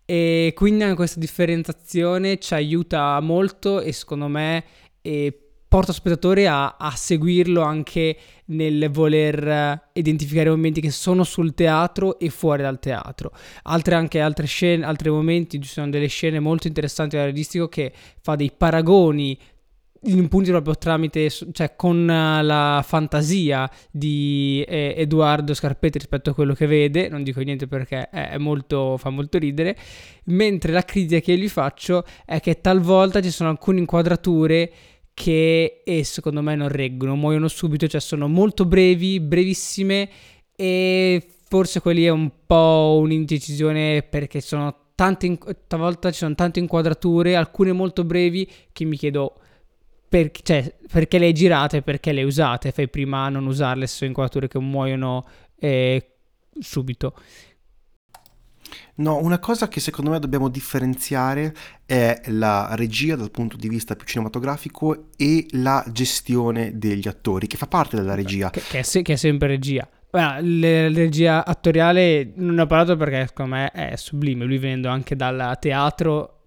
E 0.04 0.52
quindi 0.56 0.82
anche 0.82 0.96
questa 0.96 1.20
differenziazione 1.20 2.38
ci 2.38 2.54
aiuta 2.54 3.20
molto 3.20 3.80
e 3.80 3.92
secondo 3.92 4.26
me 4.26 4.64
e 5.00 5.49
porta 5.70 5.92
spettatore 5.92 6.48
a, 6.48 6.74
a, 6.76 6.90
seguirlo 6.90 7.62
anche 7.62 8.16
nel 8.46 8.90
voler 8.90 9.46
eh, 9.46 9.82
identificare 9.92 10.50
momenti 10.50 10.80
che 10.80 10.90
sono 10.90 11.22
sul 11.22 11.54
teatro 11.54 12.18
e 12.18 12.28
fuori 12.28 12.62
dal 12.62 12.80
teatro. 12.80 13.30
Altre 13.62 13.94
anche 13.94 14.18
altre 14.18 14.46
scene, 14.46 14.84
altri 14.84 15.10
momenti, 15.10 15.62
ci 15.62 15.68
sono 15.68 15.88
delle 15.88 16.08
scene 16.08 16.40
molto 16.40 16.66
interessanti 16.66 17.16
al 17.16 17.22
realistico 17.22 17.68
che 17.68 17.92
fa 18.20 18.34
dei 18.34 18.50
paragoni 18.50 19.38
in 20.02 20.26
punti 20.26 20.50
proprio 20.50 20.74
tramite, 20.74 21.30
cioè 21.30 21.76
con 21.76 22.10
eh, 22.10 22.42
la 22.42 22.82
fantasia 22.84 23.70
di 23.92 24.64
eh, 24.66 24.94
Edoardo 24.96 25.54
Scarpetti 25.54 25.98
rispetto 25.98 26.30
a 26.30 26.34
quello 26.34 26.52
che 26.52 26.66
vede, 26.66 27.08
non 27.08 27.22
dico 27.22 27.38
niente 27.42 27.68
perché 27.68 28.08
è 28.08 28.38
molto, 28.38 28.96
fa 28.96 29.10
molto 29.10 29.38
ridere, 29.38 29.76
mentre 30.24 30.72
la 30.72 30.82
critica 30.82 31.20
che 31.20 31.38
gli 31.38 31.48
faccio 31.48 32.04
è 32.26 32.40
che 32.40 32.60
talvolta 32.60 33.22
ci 33.22 33.30
sono 33.30 33.50
alcune 33.50 33.78
inquadrature 33.78 34.72
che 35.20 35.82
e 35.84 36.02
secondo 36.02 36.40
me 36.40 36.54
non 36.54 36.68
reggono, 36.68 37.14
muoiono 37.14 37.46
subito, 37.46 37.86
cioè 37.86 38.00
sono 38.00 38.26
molto 38.26 38.64
brevi, 38.64 39.20
brevissime 39.20 40.08
e 40.56 41.22
forse 41.46 41.82
quelli 41.82 42.04
è 42.04 42.08
un 42.08 42.30
po' 42.46 42.98
un'indecisione 43.02 44.02
perché 44.02 44.40
sono 44.40 44.92
tante, 44.94 45.36
talvolta 45.66 46.10
ci 46.10 46.20
sono 46.20 46.34
tante 46.34 46.58
inquadrature, 46.58 47.36
alcune 47.36 47.72
molto 47.72 48.02
brevi 48.02 48.50
che 48.72 48.86
mi 48.86 48.96
chiedo 48.96 49.34
per, 50.08 50.30
cioè, 50.42 50.74
perché 50.90 51.18
le 51.18 51.26
hai 51.26 51.34
girate 51.34 51.76
e 51.78 51.82
perché 51.82 52.12
le 52.12 52.22
usate, 52.22 52.72
fai 52.72 52.88
prima 52.88 53.24
a 53.24 53.28
non 53.28 53.44
usarle 53.44 53.86
se 53.86 53.96
sono 53.96 54.08
inquadrature 54.08 54.48
che 54.48 54.58
muoiono 54.58 55.26
eh, 55.58 56.12
subito. 56.58 57.12
No, 58.96 59.18
una 59.22 59.38
cosa 59.38 59.68
che 59.68 59.80
secondo 59.80 60.10
me 60.10 60.18
dobbiamo 60.18 60.48
differenziare 60.48 61.54
è 61.86 62.20
la 62.26 62.70
regia 62.74 63.16
dal 63.16 63.30
punto 63.30 63.56
di 63.56 63.68
vista 63.68 63.96
più 63.96 64.06
cinematografico 64.06 65.08
e 65.16 65.46
la 65.50 65.84
gestione 65.90 66.72
degli 66.76 67.08
attori, 67.08 67.46
che 67.46 67.56
fa 67.56 67.66
parte 67.66 67.96
della 67.96 68.14
regia. 68.14 68.50
Che, 68.50 68.62
che, 68.68 68.78
è, 68.80 68.82
se- 68.82 69.02
che 69.02 69.14
è 69.14 69.16
sempre 69.16 69.48
regia. 69.48 69.88
Beh, 70.10 70.42
la 70.42 70.88
regia 70.92 71.44
attoriale 71.46 72.32
non 72.34 72.56
ne 72.56 72.62
ho 72.62 72.66
parlato 72.66 72.96
perché 72.96 73.26
secondo 73.28 73.54
me 73.54 73.70
è 73.70 73.94
sublime. 73.96 74.44
Lui 74.44 74.58
venendo 74.58 74.88
anche 74.88 75.14
dal 75.14 75.56
teatro, 75.60 76.40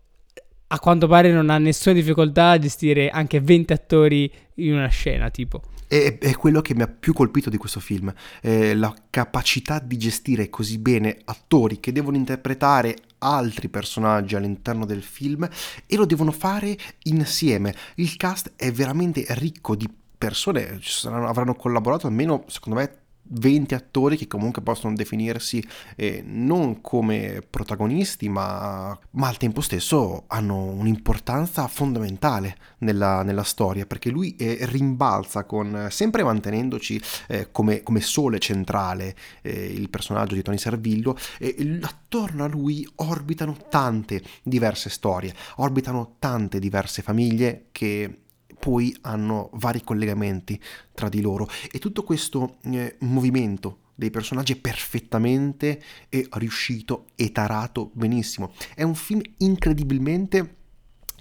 a 0.67 0.79
quanto 0.79 1.07
pare 1.07 1.31
non 1.31 1.49
ha 1.49 1.57
nessuna 1.57 1.95
difficoltà 1.95 2.49
a 2.49 2.59
gestire 2.59 3.09
anche 3.09 3.39
20 3.39 3.73
attori 3.73 4.31
in 4.55 4.73
una 4.73 4.87
scena, 4.87 5.29
tipo. 5.29 5.61
È, 5.93 6.17
è 6.17 6.35
quello 6.35 6.61
che 6.61 6.73
mi 6.73 6.81
ha 6.81 6.87
più 6.87 7.13
colpito 7.13 7.51
di 7.51 7.57
questo 7.57 7.79
film, 7.79 8.11
eh, 8.41 8.73
la 8.73 8.91
capacità 9.11 9.77
di 9.77 9.95
gestire 9.97 10.49
così 10.49 10.79
bene 10.79 11.19
attori 11.25 11.79
che 11.79 11.91
devono 11.91 12.17
interpretare 12.17 12.95
altri 13.19 13.69
personaggi 13.69 14.35
all'interno 14.35 14.85
del 14.85 15.03
film 15.03 15.47
e 15.85 15.95
lo 15.95 16.07
devono 16.07 16.31
fare 16.31 16.75
insieme. 17.03 17.75
Il 17.95 18.17
cast 18.17 18.53
è 18.55 18.71
veramente 18.71 19.23
ricco 19.29 19.75
di 19.75 19.87
persone, 20.17 20.79
avranno 21.03 21.53
collaborato 21.53 22.07
almeno, 22.07 22.43
secondo 22.47 22.79
me, 22.79 23.02
20 23.25 23.73
attori 23.73 24.17
che 24.17 24.27
comunque 24.27 24.61
possono 24.61 24.95
definirsi 24.95 25.65
eh, 25.95 26.23
non 26.25 26.81
come 26.81 27.41
protagonisti 27.49 28.29
ma, 28.29 28.97
ma, 29.11 29.27
al 29.27 29.37
tempo 29.37 29.61
stesso 29.61 30.25
hanno 30.27 30.65
un'importanza 30.65 31.67
fondamentale 31.67 32.57
nella, 32.79 33.23
nella 33.23 33.43
storia 33.43 33.85
perché 33.85 34.09
lui 34.09 34.35
eh, 34.35 34.57
rimbalza 34.61 35.45
con, 35.45 35.87
sempre 35.89 36.23
mantenendoci 36.23 37.01
eh, 37.27 37.51
come, 37.51 37.81
come, 37.81 38.01
sole 38.01 38.39
centrale 38.39 39.15
eh, 39.41 39.51
il 39.51 39.89
personaggio 39.89 40.35
di 40.35 40.41
Tony 40.41 40.57
Servillo 40.57 41.17
e 41.39 41.79
attorno 41.81 42.43
a 42.43 42.47
lui 42.47 42.87
orbitano 42.95 43.55
tante 43.69 44.21
diverse 44.43 44.89
storie 44.89 45.33
orbitano 45.57 46.15
tante 46.19 46.59
diverse 46.59 47.01
famiglie 47.01 47.67
che 47.71 48.22
poi 48.63 48.95
hanno 49.01 49.49
vari 49.55 49.83
collegamenti 49.83 50.57
tra 50.93 51.09
di 51.09 51.19
loro 51.19 51.49
e 51.69 51.79
tutto 51.79 52.03
questo 52.03 52.59
eh, 52.61 52.95
movimento 52.99 53.79
dei 53.93 54.09
personaggi 54.09 54.53
è 54.53 54.55
perfettamente 54.55 55.83
è 56.07 56.25
riuscito 56.31 57.07
e 57.15 57.33
tarato 57.33 57.91
benissimo. 57.93 58.53
È 58.73 58.83
un 58.83 58.95
film 58.95 59.19
incredibilmente 59.39 60.55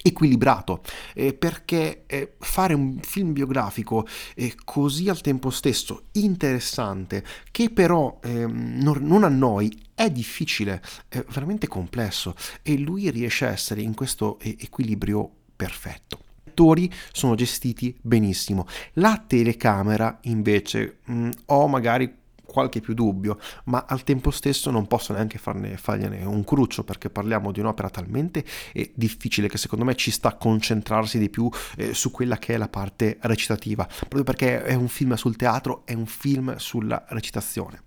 equilibrato 0.04 0.82
eh, 1.14 1.34
perché 1.34 2.04
eh, 2.06 2.34
fare 2.38 2.74
un 2.74 3.00
film 3.00 3.32
biografico 3.32 4.06
eh, 4.36 4.54
così 4.64 5.08
al 5.08 5.20
tempo 5.20 5.50
stesso 5.50 6.04
interessante 6.12 7.24
che 7.50 7.70
però 7.70 8.20
ehm, 8.22 8.78
non, 8.80 8.98
non 9.00 9.24
annoi 9.24 9.76
è 9.96 10.08
difficile, 10.12 10.80
è 11.08 11.24
veramente 11.28 11.66
complesso 11.66 12.36
e 12.62 12.78
lui 12.78 13.10
riesce 13.10 13.46
a 13.46 13.50
essere 13.50 13.82
in 13.82 13.94
questo 13.94 14.38
eh, 14.38 14.56
equilibrio 14.60 15.28
perfetto 15.56 16.30
attori 16.52 16.92
sono 17.12 17.34
gestiti 17.34 17.96
benissimo. 18.00 18.66
La 18.94 19.22
telecamera 19.26 20.18
invece 20.22 20.98
mh, 21.04 21.14
mm, 21.14 21.30
ho 21.46 21.66
magari 21.66 22.20
qualche 22.44 22.80
più 22.80 22.92
dubbio, 22.92 23.38
ma 23.64 23.86
al 23.88 24.04
tempo 24.04 24.30
stesso 24.30 24.70
non 24.70 24.86
posso 24.86 25.14
neanche 25.14 25.38
farne, 25.38 25.78
fargliene 25.78 26.22
un 26.24 26.44
cruccio 26.44 26.84
perché 26.84 27.08
parliamo 27.08 27.50
di 27.50 27.60
un'opera 27.60 27.88
talmente 27.88 28.44
eh, 28.74 28.92
difficile 28.94 29.48
che 29.48 29.56
secondo 29.56 29.86
me 29.86 29.94
ci 29.94 30.10
sta 30.10 30.28
a 30.28 30.34
concentrarsi 30.34 31.18
di 31.18 31.30
più 31.30 31.48
eh, 31.76 31.94
su 31.94 32.10
quella 32.10 32.36
che 32.36 32.54
è 32.54 32.56
la 32.58 32.68
parte 32.68 33.16
recitativa, 33.22 33.86
proprio 33.86 34.22
perché 34.22 34.62
è 34.62 34.74
un 34.74 34.88
film 34.88 35.14
sul 35.14 35.36
teatro, 35.36 35.82
è 35.86 35.94
un 35.94 36.06
film 36.06 36.54
sulla 36.56 37.02
recitazione. 37.08 37.84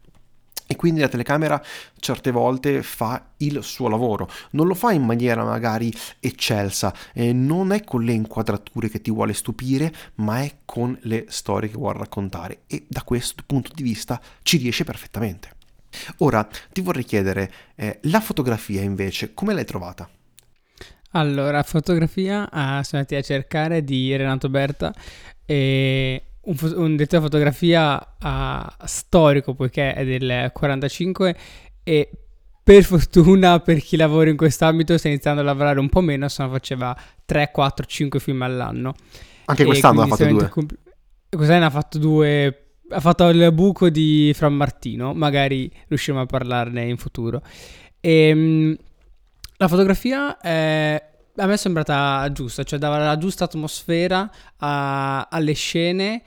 E 0.67 0.75
quindi 0.75 1.00
la 1.00 1.07
telecamera 1.07 1.63
certe 2.00 2.31
volte 2.31 2.81
fa 2.81 3.34
il 3.38 3.63
suo 3.63 3.88
lavoro, 3.88 4.29
non 4.51 4.67
lo 4.67 4.74
fa 4.74 4.91
in 4.91 5.03
maniera 5.03 5.43
magari 5.43 5.93
eccelsa, 6.19 6.93
eh, 7.13 7.34
non 7.34 7.72
è 7.72 7.84
con 7.84 8.03
le 8.03 8.13
inquadrature 8.13 8.89
che 8.89 9.01
ti 9.01 9.12
vuole 9.12 9.34
stupire, 9.34 9.93
ma 10.15 10.41
è 10.41 10.51
con 10.65 10.98
le 11.01 11.25
storie 11.29 11.69
che 11.69 11.77
vuole 11.77 12.00
raccontare 12.00 12.62
e 12.67 12.86
da 12.88 13.03
questo 13.03 13.43
punto 13.45 13.72
di 13.74 13.84
vista 13.84 14.19
ci 14.41 14.57
riesce 14.57 14.84
perfettamente. 14.84 15.53
Ora 16.17 16.48
ti 16.72 16.81
vorrei 16.81 17.03
chiedere, 17.03 17.51
eh, 17.75 18.00
la 18.03 18.19
fotografia 18.19 18.81
invece, 18.81 19.34
come 19.34 19.53
l'hai 19.53 19.65
trovata? 19.65 20.10
Allora, 21.12 21.63
fotografia, 21.63 22.50
ah, 22.51 22.84
sono 22.84 23.01
andati 23.01 23.15
a 23.15 23.22
cercare 23.22 23.84
di 23.84 24.13
Renato 24.15 24.50
Berta 24.50 24.93
e 25.45 26.24
un, 26.45 26.55
un 26.75 26.95
direttore 26.95 27.21
di 27.21 27.29
fotografia 27.29 27.99
uh, 28.21 28.85
storico 28.85 29.53
poiché 29.53 29.93
è 29.93 30.05
del 30.05 30.51
45 30.51 31.35
e 31.83 32.09
per 32.63 32.83
fortuna 32.83 33.59
per 33.61 33.79
chi 33.79 33.95
lavora 33.95 34.29
in 34.29 34.37
quest'ambito 34.37 34.97
sta 34.97 35.07
iniziando 35.07 35.41
a 35.41 35.43
lavorare 35.43 35.79
un 35.79 35.89
po' 35.89 36.01
meno, 36.01 36.27
se 36.27 36.43
no 36.43 36.49
faceva 36.49 36.95
3, 37.25 37.51
4, 37.51 37.85
5 37.85 38.19
film 38.19 38.41
all'anno. 38.41 38.93
Anche 39.45 39.63
e 39.63 39.65
quest'anno 39.65 40.01
ha 40.01 40.07
fatto 40.07 40.25
due. 40.25 40.49
Compl- 40.49 40.79
quest'anno 41.29 41.65
ha 41.65 41.69
fatto 41.69 41.97
due 41.97 42.59
ha 42.89 42.99
fatto 42.99 43.27
il 43.29 43.51
buco 43.51 43.89
di 43.89 44.31
Fran 44.36 44.53
Martino, 44.53 45.13
magari 45.13 45.71
riusciremo 45.88 46.21
a 46.21 46.25
parlarne 46.25 46.84
in 46.86 46.97
futuro. 46.97 47.41
E, 47.99 48.27
ehm, 48.29 48.77
la 49.58 49.67
fotografia 49.67 50.38
è 50.38 51.13
a 51.38 51.45
me 51.45 51.54
è 51.54 51.58
sembrata 51.58 52.32
giusta, 52.32 52.63
cioè 52.63 52.80
dava 52.80 52.98
la 52.98 53.17
giusta 53.17 53.45
atmosfera 53.45 54.30
a, 54.58 55.28
alle 55.30 55.54
scene. 55.54 56.21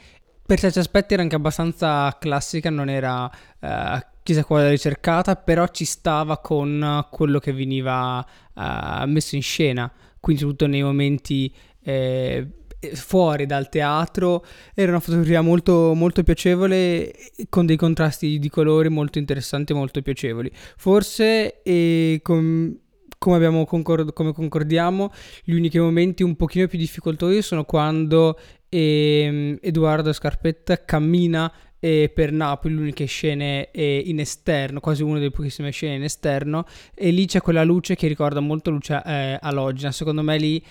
Per 0.44 0.59
certi 0.59 0.79
aspetti 0.79 1.14
era 1.14 1.23
anche 1.23 1.37
abbastanza 1.37 2.16
classica, 2.18 2.71
non 2.71 2.88
era 2.88 3.25
uh, 3.25 3.99
chissà 4.23 4.44
quale 4.44 4.71
ricercata, 4.71 5.37
però 5.37 5.66
ci 5.68 5.85
stava 5.85 6.38
con 6.38 7.07
quello 7.11 7.38
che 7.38 7.53
veniva 7.53 8.18
uh, 8.55 9.07
messo 9.07 9.37
in 9.37 9.42
scena. 9.42 9.92
Quindi, 10.21 10.40
soprattutto 10.40 10.71
nei 10.71 10.83
momenti 10.83 11.55
eh, 11.83 12.47
fuori 12.94 13.47
dal 13.47 13.68
teatro, 13.68 14.44
era 14.75 14.90
una 14.90 15.01
fotografia 15.01 15.42
molto, 15.42 15.92
molto 15.94 16.23
piacevole, 16.23 17.14
con 17.49 17.66
dei 17.66 17.77
contrasti 17.77 18.38
di 18.38 18.49
colori 18.49 18.88
molto 18.88 19.18
interessanti 19.18 19.73
e 19.73 19.75
molto 19.75 20.01
piacevoli. 20.01 20.51
Forse 20.77 21.62
eh, 21.62 22.21
con 22.23 22.79
come, 23.18 23.66
concord- 23.66 24.12
come 24.12 24.33
concordiamo, 24.33 25.11
gli 25.44 25.52
unici 25.52 25.78
momenti 25.78 26.22
un 26.22 26.37
pochino 26.37 26.66
più 26.66 26.78
difficoltosi 26.78 27.42
sono 27.42 27.64
quando 27.64 28.38
ehm, 28.68 29.59
Edoardo 29.61 30.12
Scarpetta 30.12 30.85
cammina 30.85 31.52
eh, 31.81 32.11
per 32.12 32.33
Napoli, 32.33 32.74
le 32.74 32.81
uniche 32.81 33.04
scene 33.04 33.70
eh, 33.70 34.02
in 34.07 34.20
esterno, 34.20 34.81
quasi 34.81 35.02
una 35.02 35.18
delle 35.18 35.31
pochissime 35.31 35.70
scene 35.70 35.96
in 35.96 36.02
esterno, 36.02 36.64
e 36.94 37.11
lì 37.11 37.26
c'è 37.26 37.40
quella 37.40 37.64
luce 37.64 37.94
che 37.94 38.09
ricorda 38.09 38.40
molto 38.40 38.70
luce 38.70 39.00
eh, 39.04 39.38
alogena. 39.40 39.92
Secondo 39.92 40.22
me 40.22 40.38
lì 40.38 40.64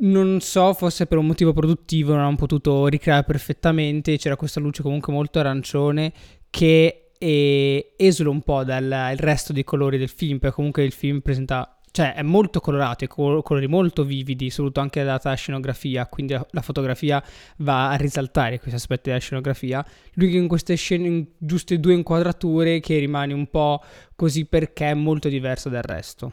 non 0.00 0.40
so, 0.40 0.72
forse 0.72 1.06
per 1.06 1.18
un 1.18 1.26
motivo 1.26 1.52
produttivo 1.52 2.14
non 2.14 2.22
hanno 2.24 2.36
potuto 2.36 2.86
ricreare 2.86 3.24
perfettamente, 3.24 4.16
c'era 4.16 4.36
questa 4.36 4.60
luce 4.60 4.82
comunque 4.82 5.12
molto 5.12 5.38
arancione 5.38 6.12
che 6.48 7.03
e 7.24 7.94
esula 7.96 8.28
un 8.28 8.42
po' 8.42 8.64
dal 8.64 9.14
resto 9.16 9.54
dei 9.54 9.64
colori 9.64 9.96
del 9.96 10.10
film, 10.10 10.38
perché 10.38 10.56
comunque 10.56 10.84
il 10.84 10.92
film 10.92 11.20
presenta, 11.20 11.80
cioè 11.90 12.12
è 12.12 12.20
molto 12.20 12.60
colorato, 12.60 13.06
col- 13.06 13.42
colori 13.42 13.66
molto 13.66 14.04
vividi, 14.04 14.50
soprattutto 14.50 14.80
anche 14.80 15.02
data 15.04 15.30
la 15.30 15.34
scenografia, 15.34 16.06
quindi 16.06 16.34
la 16.34 16.60
fotografia 16.60 17.24
va 17.58 17.88
a 17.88 17.94
risaltare 17.94 18.58
questi 18.58 18.76
aspetti 18.76 19.08
della 19.08 19.22
scenografia. 19.22 19.82
Lui 20.16 20.36
in 20.36 20.48
queste 20.48 20.74
scene, 20.74 21.06
in 21.06 21.26
giuste 21.38 21.80
due 21.80 21.94
inquadrature, 21.94 22.80
che 22.80 22.98
rimane 22.98 23.32
un 23.32 23.48
po' 23.48 23.82
così 24.14 24.44
perché 24.44 24.90
è 24.90 24.94
molto 24.94 25.30
diverso 25.30 25.70
dal 25.70 25.80
resto. 25.80 26.32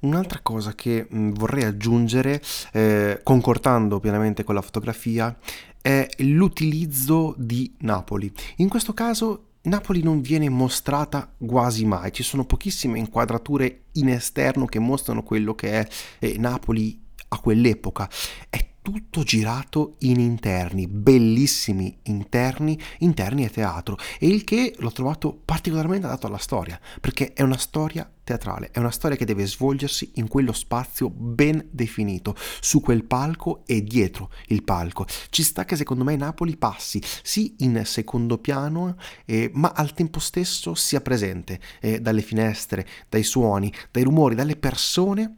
Un'altra 0.00 0.40
cosa 0.42 0.74
che 0.74 1.06
mh, 1.08 1.34
vorrei 1.34 1.62
aggiungere, 1.62 2.42
eh, 2.72 3.20
concordando 3.22 4.00
pienamente 4.00 4.42
con 4.42 4.56
la 4.56 4.60
fotografia, 4.60 5.38
è 5.80 6.04
l'utilizzo 6.18 7.32
di 7.38 7.72
Napoli. 7.82 8.32
In 8.56 8.68
questo 8.68 8.92
caso 8.92 9.50
Napoli 9.64 10.02
non 10.02 10.20
viene 10.20 10.48
mostrata 10.48 11.32
quasi 11.46 11.86
mai, 11.86 12.12
ci 12.12 12.22
sono 12.22 12.44
pochissime 12.44 12.98
inquadrature 12.98 13.84
in 13.92 14.08
esterno 14.10 14.66
che 14.66 14.78
mostrano 14.78 15.22
quello 15.22 15.54
che 15.54 15.80
è 15.80 15.88
eh, 16.18 16.36
Napoli 16.38 17.00
a 17.28 17.38
quell'epoca. 17.38 18.08
È 18.48 18.63
tutto 18.84 19.22
girato 19.22 19.94
in 20.00 20.20
interni, 20.20 20.86
bellissimi 20.86 22.00
interni, 22.02 22.78
interni 22.98 23.42
e 23.46 23.48
teatro, 23.48 23.96
e 24.18 24.26
il 24.26 24.44
che 24.44 24.74
l'ho 24.76 24.92
trovato 24.92 25.40
particolarmente 25.42 26.04
adatto 26.04 26.26
alla 26.26 26.36
storia, 26.36 26.78
perché 27.00 27.32
è 27.32 27.40
una 27.40 27.56
storia 27.56 28.06
teatrale, 28.22 28.68
è 28.72 28.78
una 28.80 28.90
storia 28.90 29.16
che 29.16 29.24
deve 29.24 29.46
svolgersi 29.46 30.10
in 30.16 30.28
quello 30.28 30.52
spazio 30.52 31.08
ben 31.08 31.66
definito, 31.70 32.36
su 32.60 32.82
quel 32.82 33.04
palco 33.04 33.62
e 33.64 33.82
dietro 33.82 34.30
il 34.48 34.62
palco. 34.62 35.06
Ci 35.30 35.42
sta 35.42 35.64
che 35.64 35.76
secondo 35.76 36.04
me 36.04 36.14
Napoli 36.16 36.58
passi 36.58 37.00
sì 37.22 37.54
in 37.60 37.80
secondo 37.86 38.36
piano, 38.36 38.96
eh, 39.24 39.50
ma 39.54 39.72
al 39.74 39.94
tempo 39.94 40.18
stesso 40.18 40.74
sia 40.74 41.00
presente 41.00 41.58
eh, 41.80 42.00
dalle 42.02 42.20
finestre, 42.20 42.86
dai 43.08 43.22
suoni, 43.22 43.72
dai 43.90 44.02
rumori, 44.02 44.34
dalle 44.34 44.56
persone. 44.56 45.36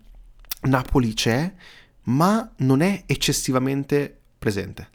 Napoli 0.62 1.14
c'è, 1.14 1.54
ma 2.06 2.52
non 2.58 2.80
è 2.80 3.04
eccessivamente 3.06 4.18
presente. 4.38 4.88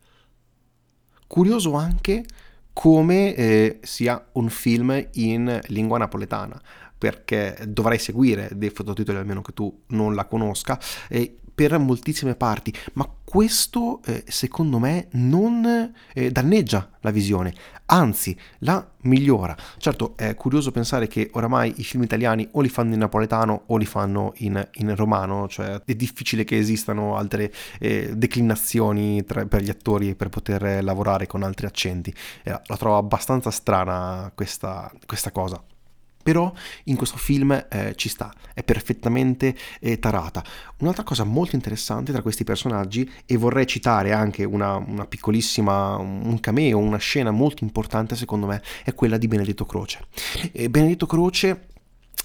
Curioso 1.27 1.73
anche 1.73 2.25
come 2.73 3.35
eh, 3.35 3.79
sia 3.81 4.23
un 4.33 4.49
film 4.49 5.07
in 5.13 5.59
lingua 5.67 5.97
napoletana 5.97 6.59
perché 6.97 7.57
dovrai 7.67 7.97
seguire 7.97 8.49
dei 8.53 8.69
fottotitoli 8.69 9.17
almeno 9.17 9.41
che 9.41 9.53
tu 9.53 9.81
non 9.87 10.13
la 10.13 10.25
conosca 10.25 10.79
e 11.09 11.37
per 11.53 11.77
moltissime 11.77 12.35
parti, 12.35 12.73
ma 12.93 13.07
questo 13.23 14.01
eh, 14.05 14.23
secondo 14.27 14.77
me 14.77 15.07
non 15.11 15.93
eh, 16.13 16.31
danneggia 16.31 16.89
la 16.99 17.11
visione, 17.11 17.53
anzi 17.85 18.37
la 18.59 18.85
migliora. 19.03 19.55
Certo 19.77 20.17
è 20.17 20.35
curioso 20.35 20.71
pensare 20.71 21.07
che 21.07 21.29
oramai 21.33 21.73
i 21.77 21.83
film 21.83 22.03
italiani 22.03 22.47
o 22.51 22.61
li 22.61 22.67
fanno 22.67 22.93
in 22.93 22.99
napoletano 22.99 23.63
o 23.67 23.77
li 23.77 23.85
fanno 23.85 24.33
in, 24.37 24.67
in 24.73 24.95
romano, 24.95 25.47
cioè 25.47 25.81
è 25.85 25.95
difficile 25.95 26.43
che 26.43 26.57
esistano 26.57 27.15
altre 27.15 27.53
eh, 27.79 28.11
declinazioni 28.15 29.23
tra, 29.23 29.45
per 29.45 29.61
gli 29.61 29.69
attori 29.69 30.13
per 30.15 30.29
poter 30.29 30.83
lavorare 30.83 31.25
con 31.25 31.43
altri 31.43 31.67
accenti. 31.67 32.13
Eh, 32.43 32.59
la 32.65 32.77
trovo 32.77 32.97
abbastanza 32.97 33.49
strana 33.49 34.31
questa, 34.35 34.91
questa 35.05 35.31
cosa 35.31 35.63
però 36.21 36.51
in 36.85 36.95
questo 36.95 37.17
film 37.17 37.51
eh, 37.69 37.93
ci 37.95 38.09
sta, 38.09 38.33
è 38.53 38.63
perfettamente 38.63 39.55
eh, 39.79 39.99
tarata. 39.99 40.43
Un'altra 40.79 41.03
cosa 41.03 41.23
molto 41.23 41.55
interessante 41.55 42.11
tra 42.11 42.21
questi 42.21 42.43
personaggi, 42.43 43.09
e 43.25 43.37
vorrei 43.37 43.67
citare 43.67 44.11
anche 44.11 44.43
una, 44.43 44.75
una, 44.75 45.05
piccolissima, 45.05 45.97
un 45.97 46.39
cameo, 46.39 46.77
una 46.77 46.97
scena 46.97 47.31
molto 47.31 47.63
importante 47.63 48.15
secondo 48.15 48.47
me, 48.47 48.61
è 48.83 48.93
quella 48.93 49.17
di 49.17 49.27
Benedetto 49.27 49.65
Croce. 49.65 50.07
E 50.51 50.69
Benedetto 50.69 51.05
Croce 51.05 51.67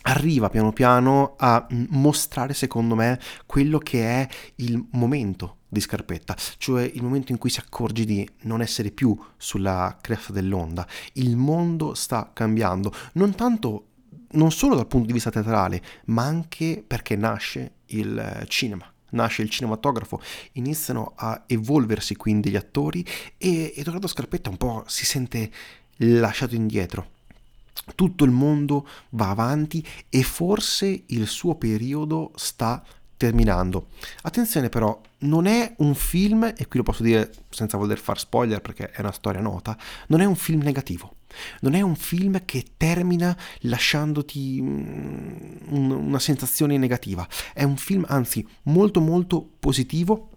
arriva 0.03 0.49
piano 0.51 0.73
piano 0.73 1.35
a 1.37 1.67
mostrare 1.91 2.55
secondo 2.55 2.95
me 2.95 3.19
quello 3.45 3.79
che 3.79 4.03
è 4.03 4.29
il 4.57 4.87
momento 4.93 5.57
di 5.69 5.81
Scarpetta, 5.81 6.37
cioè 6.59 6.83
il 6.83 7.03
momento 7.03 7.33
in 7.33 7.39
cui 7.39 7.51
si 7.51 7.61
accorge 7.61 8.05
di 8.05 8.29
non 8.43 8.61
essere 8.61 8.91
più 8.91 9.19
sulla 9.37 9.97
cresta 10.01 10.33
dell'onda. 10.33 10.87
Il 11.15 11.37
mondo 11.37 11.95
sta 11.95 12.31
cambiando, 12.33 12.93
non 13.15 13.35
tanto 13.35 13.87
non 14.33 14.51
solo 14.51 14.75
dal 14.75 14.87
punto 14.87 15.07
di 15.07 15.13
vista 15.13 15.31
teatrale, 15.31 15.83
ma 16.07 16.25
anche 16.25 16.83
perché 16.87 17.17
nasce 17.17 17.73
il 17.87 18.45
cinema 18.49 18.91
nasce 19.11 19.43
il 19.43 19.51
cinematografo, 19.51 20.21
iniziano 20.53 21.13
a 21.17 21.45
evolversi 21.47 22.17
quindi 22.17 22.51
gli 22.51 22.57
attori 22.57 23.05
e 23.39 23.73
Edoardo 23.77 24.07
Scarpetta 24.07 24.51
un 24.51 24.57
po' 24.57 24.85
si 24.87 25.07
sente 25.07 25.51
lasciato 25.99 26.55
indietro. 26.55 27.15
Tutto 27.95 28.25
il 28.25 28.31
mondo 28.31 28.87
va 29.11 29.31
avanti 29.31 29.87
e 30.09 30.23
forse 30.23 31.05
il 31.07 31.27
suo 31.27 31.55
periodo 31.55 32.33
sta 32.35 32.85
terminando. 33.17 33.89
Attenzione 34.23 34.69
però, 34.69 35.01
non 35.19 35.47
è 35.47 35.75
un 35.79 35.95
film, 35.95 36.45
e 36.45 36.67
qui 36.67 36.79
lo 36.79 36.83
posso 36.83 37.03
dire 37.03 37.31
senza 37.49 37.77
voler 37.77 37.99
far 37.99 38.19
spoiler 38.19 38.61
perché 38.61 38.91
è 38.91 39.01
una 39.01 39.13
storia 39.13 39.41
nota, 39.41 39.77
non 40.09 40.21
è 40.21 40.25
un 40.25 40.37
film 40.37 40.63
negativo. 40.63 41.15
Non 41.61 41.75
è 41.75 41.83
un 41.83 41.97
film 41.97 42.45
che 42.45 42.65
termina 42.77 43.37
lasciandoti 43.61 44.59
mm, 44.63 45.91
una 45.91 46.19
sensazione 46.19 46.79
negativa. 46.79 47.27
È 47.53 47.63
un 47.63 47.77
film 47.77 48.07
anzi 48.09 48.47
molto 48.63 49.01
molto 49.01 49.47
positivo 49.59 50.31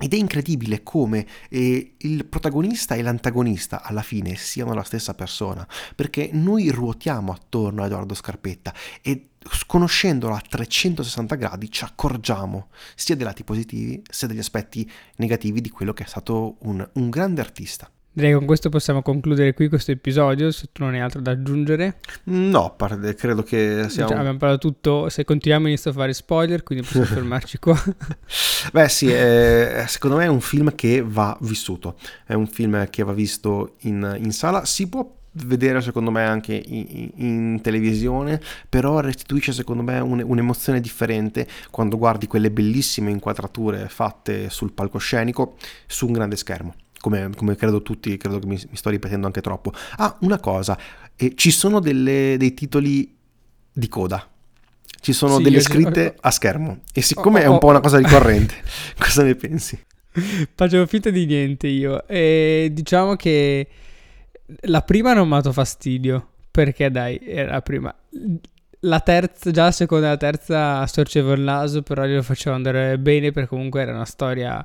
ed 0.00 0.14
è 0.14 0.16
incredibile 0.16 0.82
come 0.82 1.26
eh, 1.50 1.94
il 1.98 2.24
protagonista 2.24 2.94
e 2.94 3.02
l'antagonista 3.02 3.82
alla 3.82 4.02
fine 4.02 4.34
siano 4.34 4.72
la 4.72 4.82
stessa 4.82 5.14
persona, 5.14 5.66
perché 5.94 6.30
noi 6.32 6.70
ruotiamo 6.70 7.32
attorno 7.32 7.82
a 7.82 7.86
Edoardo 7.86 8.14
Scarpetta 8.14 8.74
e 9.02 9.26
conoscendolo 9.66 10.34
a 10.34 10.42
360 10.46 11.34
gradi 11.34 11.70
ci 11.70 11.84
accorgiamo 11.84 12.68
sia 12.94 13.16
dei 13.16 13.24
lati 13.24 13.44
positivi 13.44 14.02
sia 14.08 14.28
degli 14.28 14.38
aspetti 14.38 14.90
negativi 15.16 15.60
di 15.60 15.70
quello 15.70 15.92
che 15.92 16.04
è 16.04 16.06
stato 16.06 16.56
un, 16.60 16.86
un 16.94 17.10
grande 17.10 17.40
artista. 17.40 17.90
Direi 18.12 18.32
che 18.32 18.36
con 18.38 18.46
questo 18.46 18.70
possiamo 18.70 19.02
concludere 19.02 19.54
qui 19.54 19.68
questo 19.68 19.92
episodio, 19.92 20.50
se 20.50 20.68
tu 20.72 20.82
non 20.82 20.94
hai 20.94 21.00
altro 21.00 21.20
da 21.20 21.30
aggiungere. 21.30 21.98
No, 22.24 22.74
credo 22.76 23.44
che 23.44 23.86
sia... 23.88 24.06
Già, 24.06 24.16
abbiamo 24.16 24.36
parlato 24.36 24.66
tutto, 24.66 25.08
se 25.08 25.24
continuiamo 25.24 25.68
inizio 25.68 25.92
a 25.92 25.94
fare 25.94 26.12
spoiler, 26.12 26.64
quindi 26.64 26.84
possiamo 26.84 27.06
fermarci 27.14 27.58
qua. 27.58 27.80
Beh 28.72 28.88
sì, 28.88 29.12
è, 29.12 29.84
secondo 29.86 30.16
me 30.16 30.24
è 30.24 30.28
un 30.28 30.40
film 30.40 30.74
che 30.74 31.04
va 31.06 31.38
vissuto, 31.42 31.96
è 32.26 32.34
un 32.34 32.48
film 32.48 32.90
che 32.90 33.04
va 33.04 33.12
visto 33.12 33.76
in, 33.82 34.18
in 34.20 34.32
sala, 34.32 34.64
si 34.64 34.88
può 34.88 35.18
vedere 35.34 35.80
secondo 35.80 36.10
me 36.10 36.24
anche 36.24 36.60
in, 36.66 37.10
in, 37.14 37.60
televisione, 37.62 38.40
però 38.68 38.98
restituisce 38.98 39.52
secondo 39.52 39.84
me 39.84 40.00
un, 40.00 40.20
un'emozione 40.26 40.80
differente 40.80 41.46
quando 41.70 41.96
guardi 41.96 42.26
quelle 42.26 42.50
bellissime 42.50 43.12
inquadrature 43.12 43.88
fatte 43.88 44.50
sul 44.50 44.72
palcoscenico 44.72 45.54
su 45.86 46.06
un 46.06 46.12
grande 46.12 46.34
schermo 46.34 46.74
come, 47.00 47.30
come, 47.34 47.56
credo 47.56 47.82
tutti, 47.82 48.16
credo 48.16 48.38
che 48.38 48.46
mi, 48.46 48.60
mi, 48.68 48.76
sto 48.76 48.90
ripetendo 48.90 49.26
anche 49.26 49.40
troppo. 49.40 49.72
Ah, 49.96 50.16
una 50.20 50.38
cosa, 50.38 50.78
eh, 51.16 51.32
ci 51.34 51.50
sono 51.50 51.80
delle, 51.80 52.36
dei 52.38 52.54
titoli 52.54 53.16
di 53.72 53.88
coda. 53.88 54.28
Ci 55.02 55.14
sono 55.14 55.38
sì, 55.38 55.44
delle 55.44 55.60
scritte 55.60 56.14
a 56.20 56.30
schermo 56.30 56.80
e 56.92 57.00
siccome 57.00 57.40
oh, 57.40 57.42
oh, 57.42 57.46
è 57.46 57.48
un 57.48 57.58
po' 57.58 57.68
una 57.68 57.80
cosa 57.80 57.96
ricorrente, 57.96 58.54
cosa 58.98 59.22
ne 59.22 59.34
pensi? 59.34 59.82
Facevo 60.54 60.86
finta 60.86 61.08
di 61.08 61.24
niente 61.24 61.68
io 61.68 62.06
e 62.06 62.68
diciamo 62.70 63.16
che 63.16 63.66
la 64.62 64.82
prima 64.82 65.14
non 65.14 65.26
mi 65.26 65.34
ha 65.34 65.36
dato 65.36 65.52
fastidio 65.52 66.28
perché 66.50 66.90
dai, 66.90 67.18
era 67.24 67.52
la 67.52 67.62
prima. 67.62 67.94
La 68.80 69.00
terza, 69.00 69.50
già 69.50 69.64
la 69.64 69.70
seconda 69.72 70.06
e 70.06 70.10
la 70.10 70.16
terza 70.16 70.84
storcevo 70.84 71.32
il 71.32 71.40
naso, 71.40 71.82
però 71.82 72.04
glielo 72.04 72.22
facevo 72.22 72.54
andare 72.54 72.98
bene 72.98 73.30
perché 73.30 73.48
comunque 73.48 73.82
era 73.82 73.92
una 73.92 74.04
storia 74.04 74.64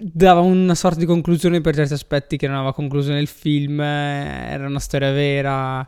dava 0.00 0.40
una 0.40 0.76
sorta 0.76 1.00
di 1.00 1.06
conclusione 1.06 1.60
per 1.60 1.74
certi 1.74 1.92
aspetti 1.92 2.36
che 2.36 2.46
non 2.46 2.56
aveva 2.56 2.72
concluso 2.72 3.10
nel 3.10 3.26
film, 3.26 3.80
era 3.80 4.66
una 4.66 4.78
storia 4.78 5.10
vera. 5.10 5.86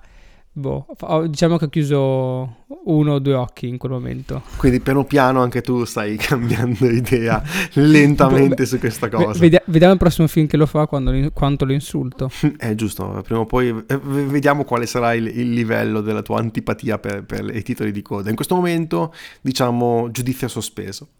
Boh, 0.52 0.84
diciamo 1.28 1.56
che 1.58 1.66
ho 1.66 1.68
chiuso 1.68 2.56
uno 2.84 3.12
o 3.14 3.18
due 3.18 3.34
occhi 3.34 3.68
in 3.68 3.78
quel 3.78 3.92
momento. 3.92 4.42
Quindi 4.56 4.80
piano 4.80 5.04
piano 5.04 5.42
anche 5.42 5.60
tu 5.60 5.84
stai 5.84 6.16
cambiando 6.18 6.86
idea 6.88 7.42
lentamente 7.74 8.66
su 8.66 8.78
questa 8.78 9.08
cosa. 9.08 9.38
Vedi- 9.38 9.60
vediamo 9.66 9.92
il 9.92 9.98
prossimo 9.98 10.26
film 10.26 10.46
che 10.46 10.56
lo 10.56 10.66
fa 10.66 10.86
quando, 10.86 11.30
quanto 11.32 11.64
lo 11.64 11.72
insulto. 11.72 12.30
È 12.56 12.74
giusto, 12.74 13.22
prima 13.24 13.40
o 13.40 13.46
poi 13.46 13.68
eh, 13.68 13.98
vediamo 13.98 14.64
quale 14.64 14.86
sarà 14.86 15.14
il, 15.14 15.26
il 15.26 15.52
livello 15.52 16.00
della 16.00 16.22
tua 16.22 16.38
antipatia 16.38 16.98
per, 16.98 17.24
per, 17.24 17.54
i 17.54 17.62
titoli 17.62 17.92
di 17.92 18.02
coda. 18.02 18.28
In 18.28 18.36
questo 18.36 18.54
momento 18.56 19.14
diciamo 19.40 20.10
giudizio 20.10 20.48
sospeso. 20.48 21.10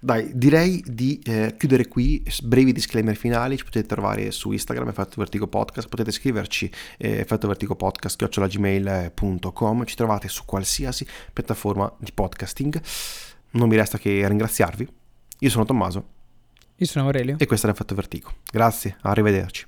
Dai, 0.00 0.30
direi 0.34 0.82
di 0.86 1.20
eh, 1.24 1.54
chiudere 1.58 1.88
qui, 1.88 2.22
brevi 2.44 2.72
disclaimer 2.72 3.16
finali, 3.16 3.56
ci 3.56 3.64
potete 3.64 3.86
trovare 3.86 4.30
su 4.30 4.52
Instagram, 4.52 4.88
Effetto 4.88 5.14
Vertigo 5.16 5.48
Podcast, 5.48 5.88
potete 5.88 6.12
scriverci 6.12 6.70
eh, 6.98 7.18
Effetto 7.18 7.48
Vertigo 7.48 7.74
Podcast, 7.74 8.16
chiocciolagmail.com, 8.76 9.84
ci 9.84 9.96
trovate 9.96 10.28
su 10.28 10.44
qualsiasi 10.44 10.66
qualsiasi 10.68 11.06
piattaforma 11.32 11.92
di 11.98 12.12
podcasting. 12.12 12.80
Non 13.52 13.68
mi 13.68 13.76
resta 13.76 13.98
che 13.98 14.26
ringraziarvi. 14.28 14.88
Io 15.40 15.50
sono 15.50 15.64
Tommaso. 15.64 16.16
Io 16.76 16.86
sono 16.86 17.06
Aurelio. 17.06 17.36
E 17.38 17.46
questo 17.46 17.66
è 17.66 17.70
l'effetto 17.70 17.94
Vertigo. 17.94 18.32
Grazie, 18.50 18.96
arrivederci. 19.02 19.66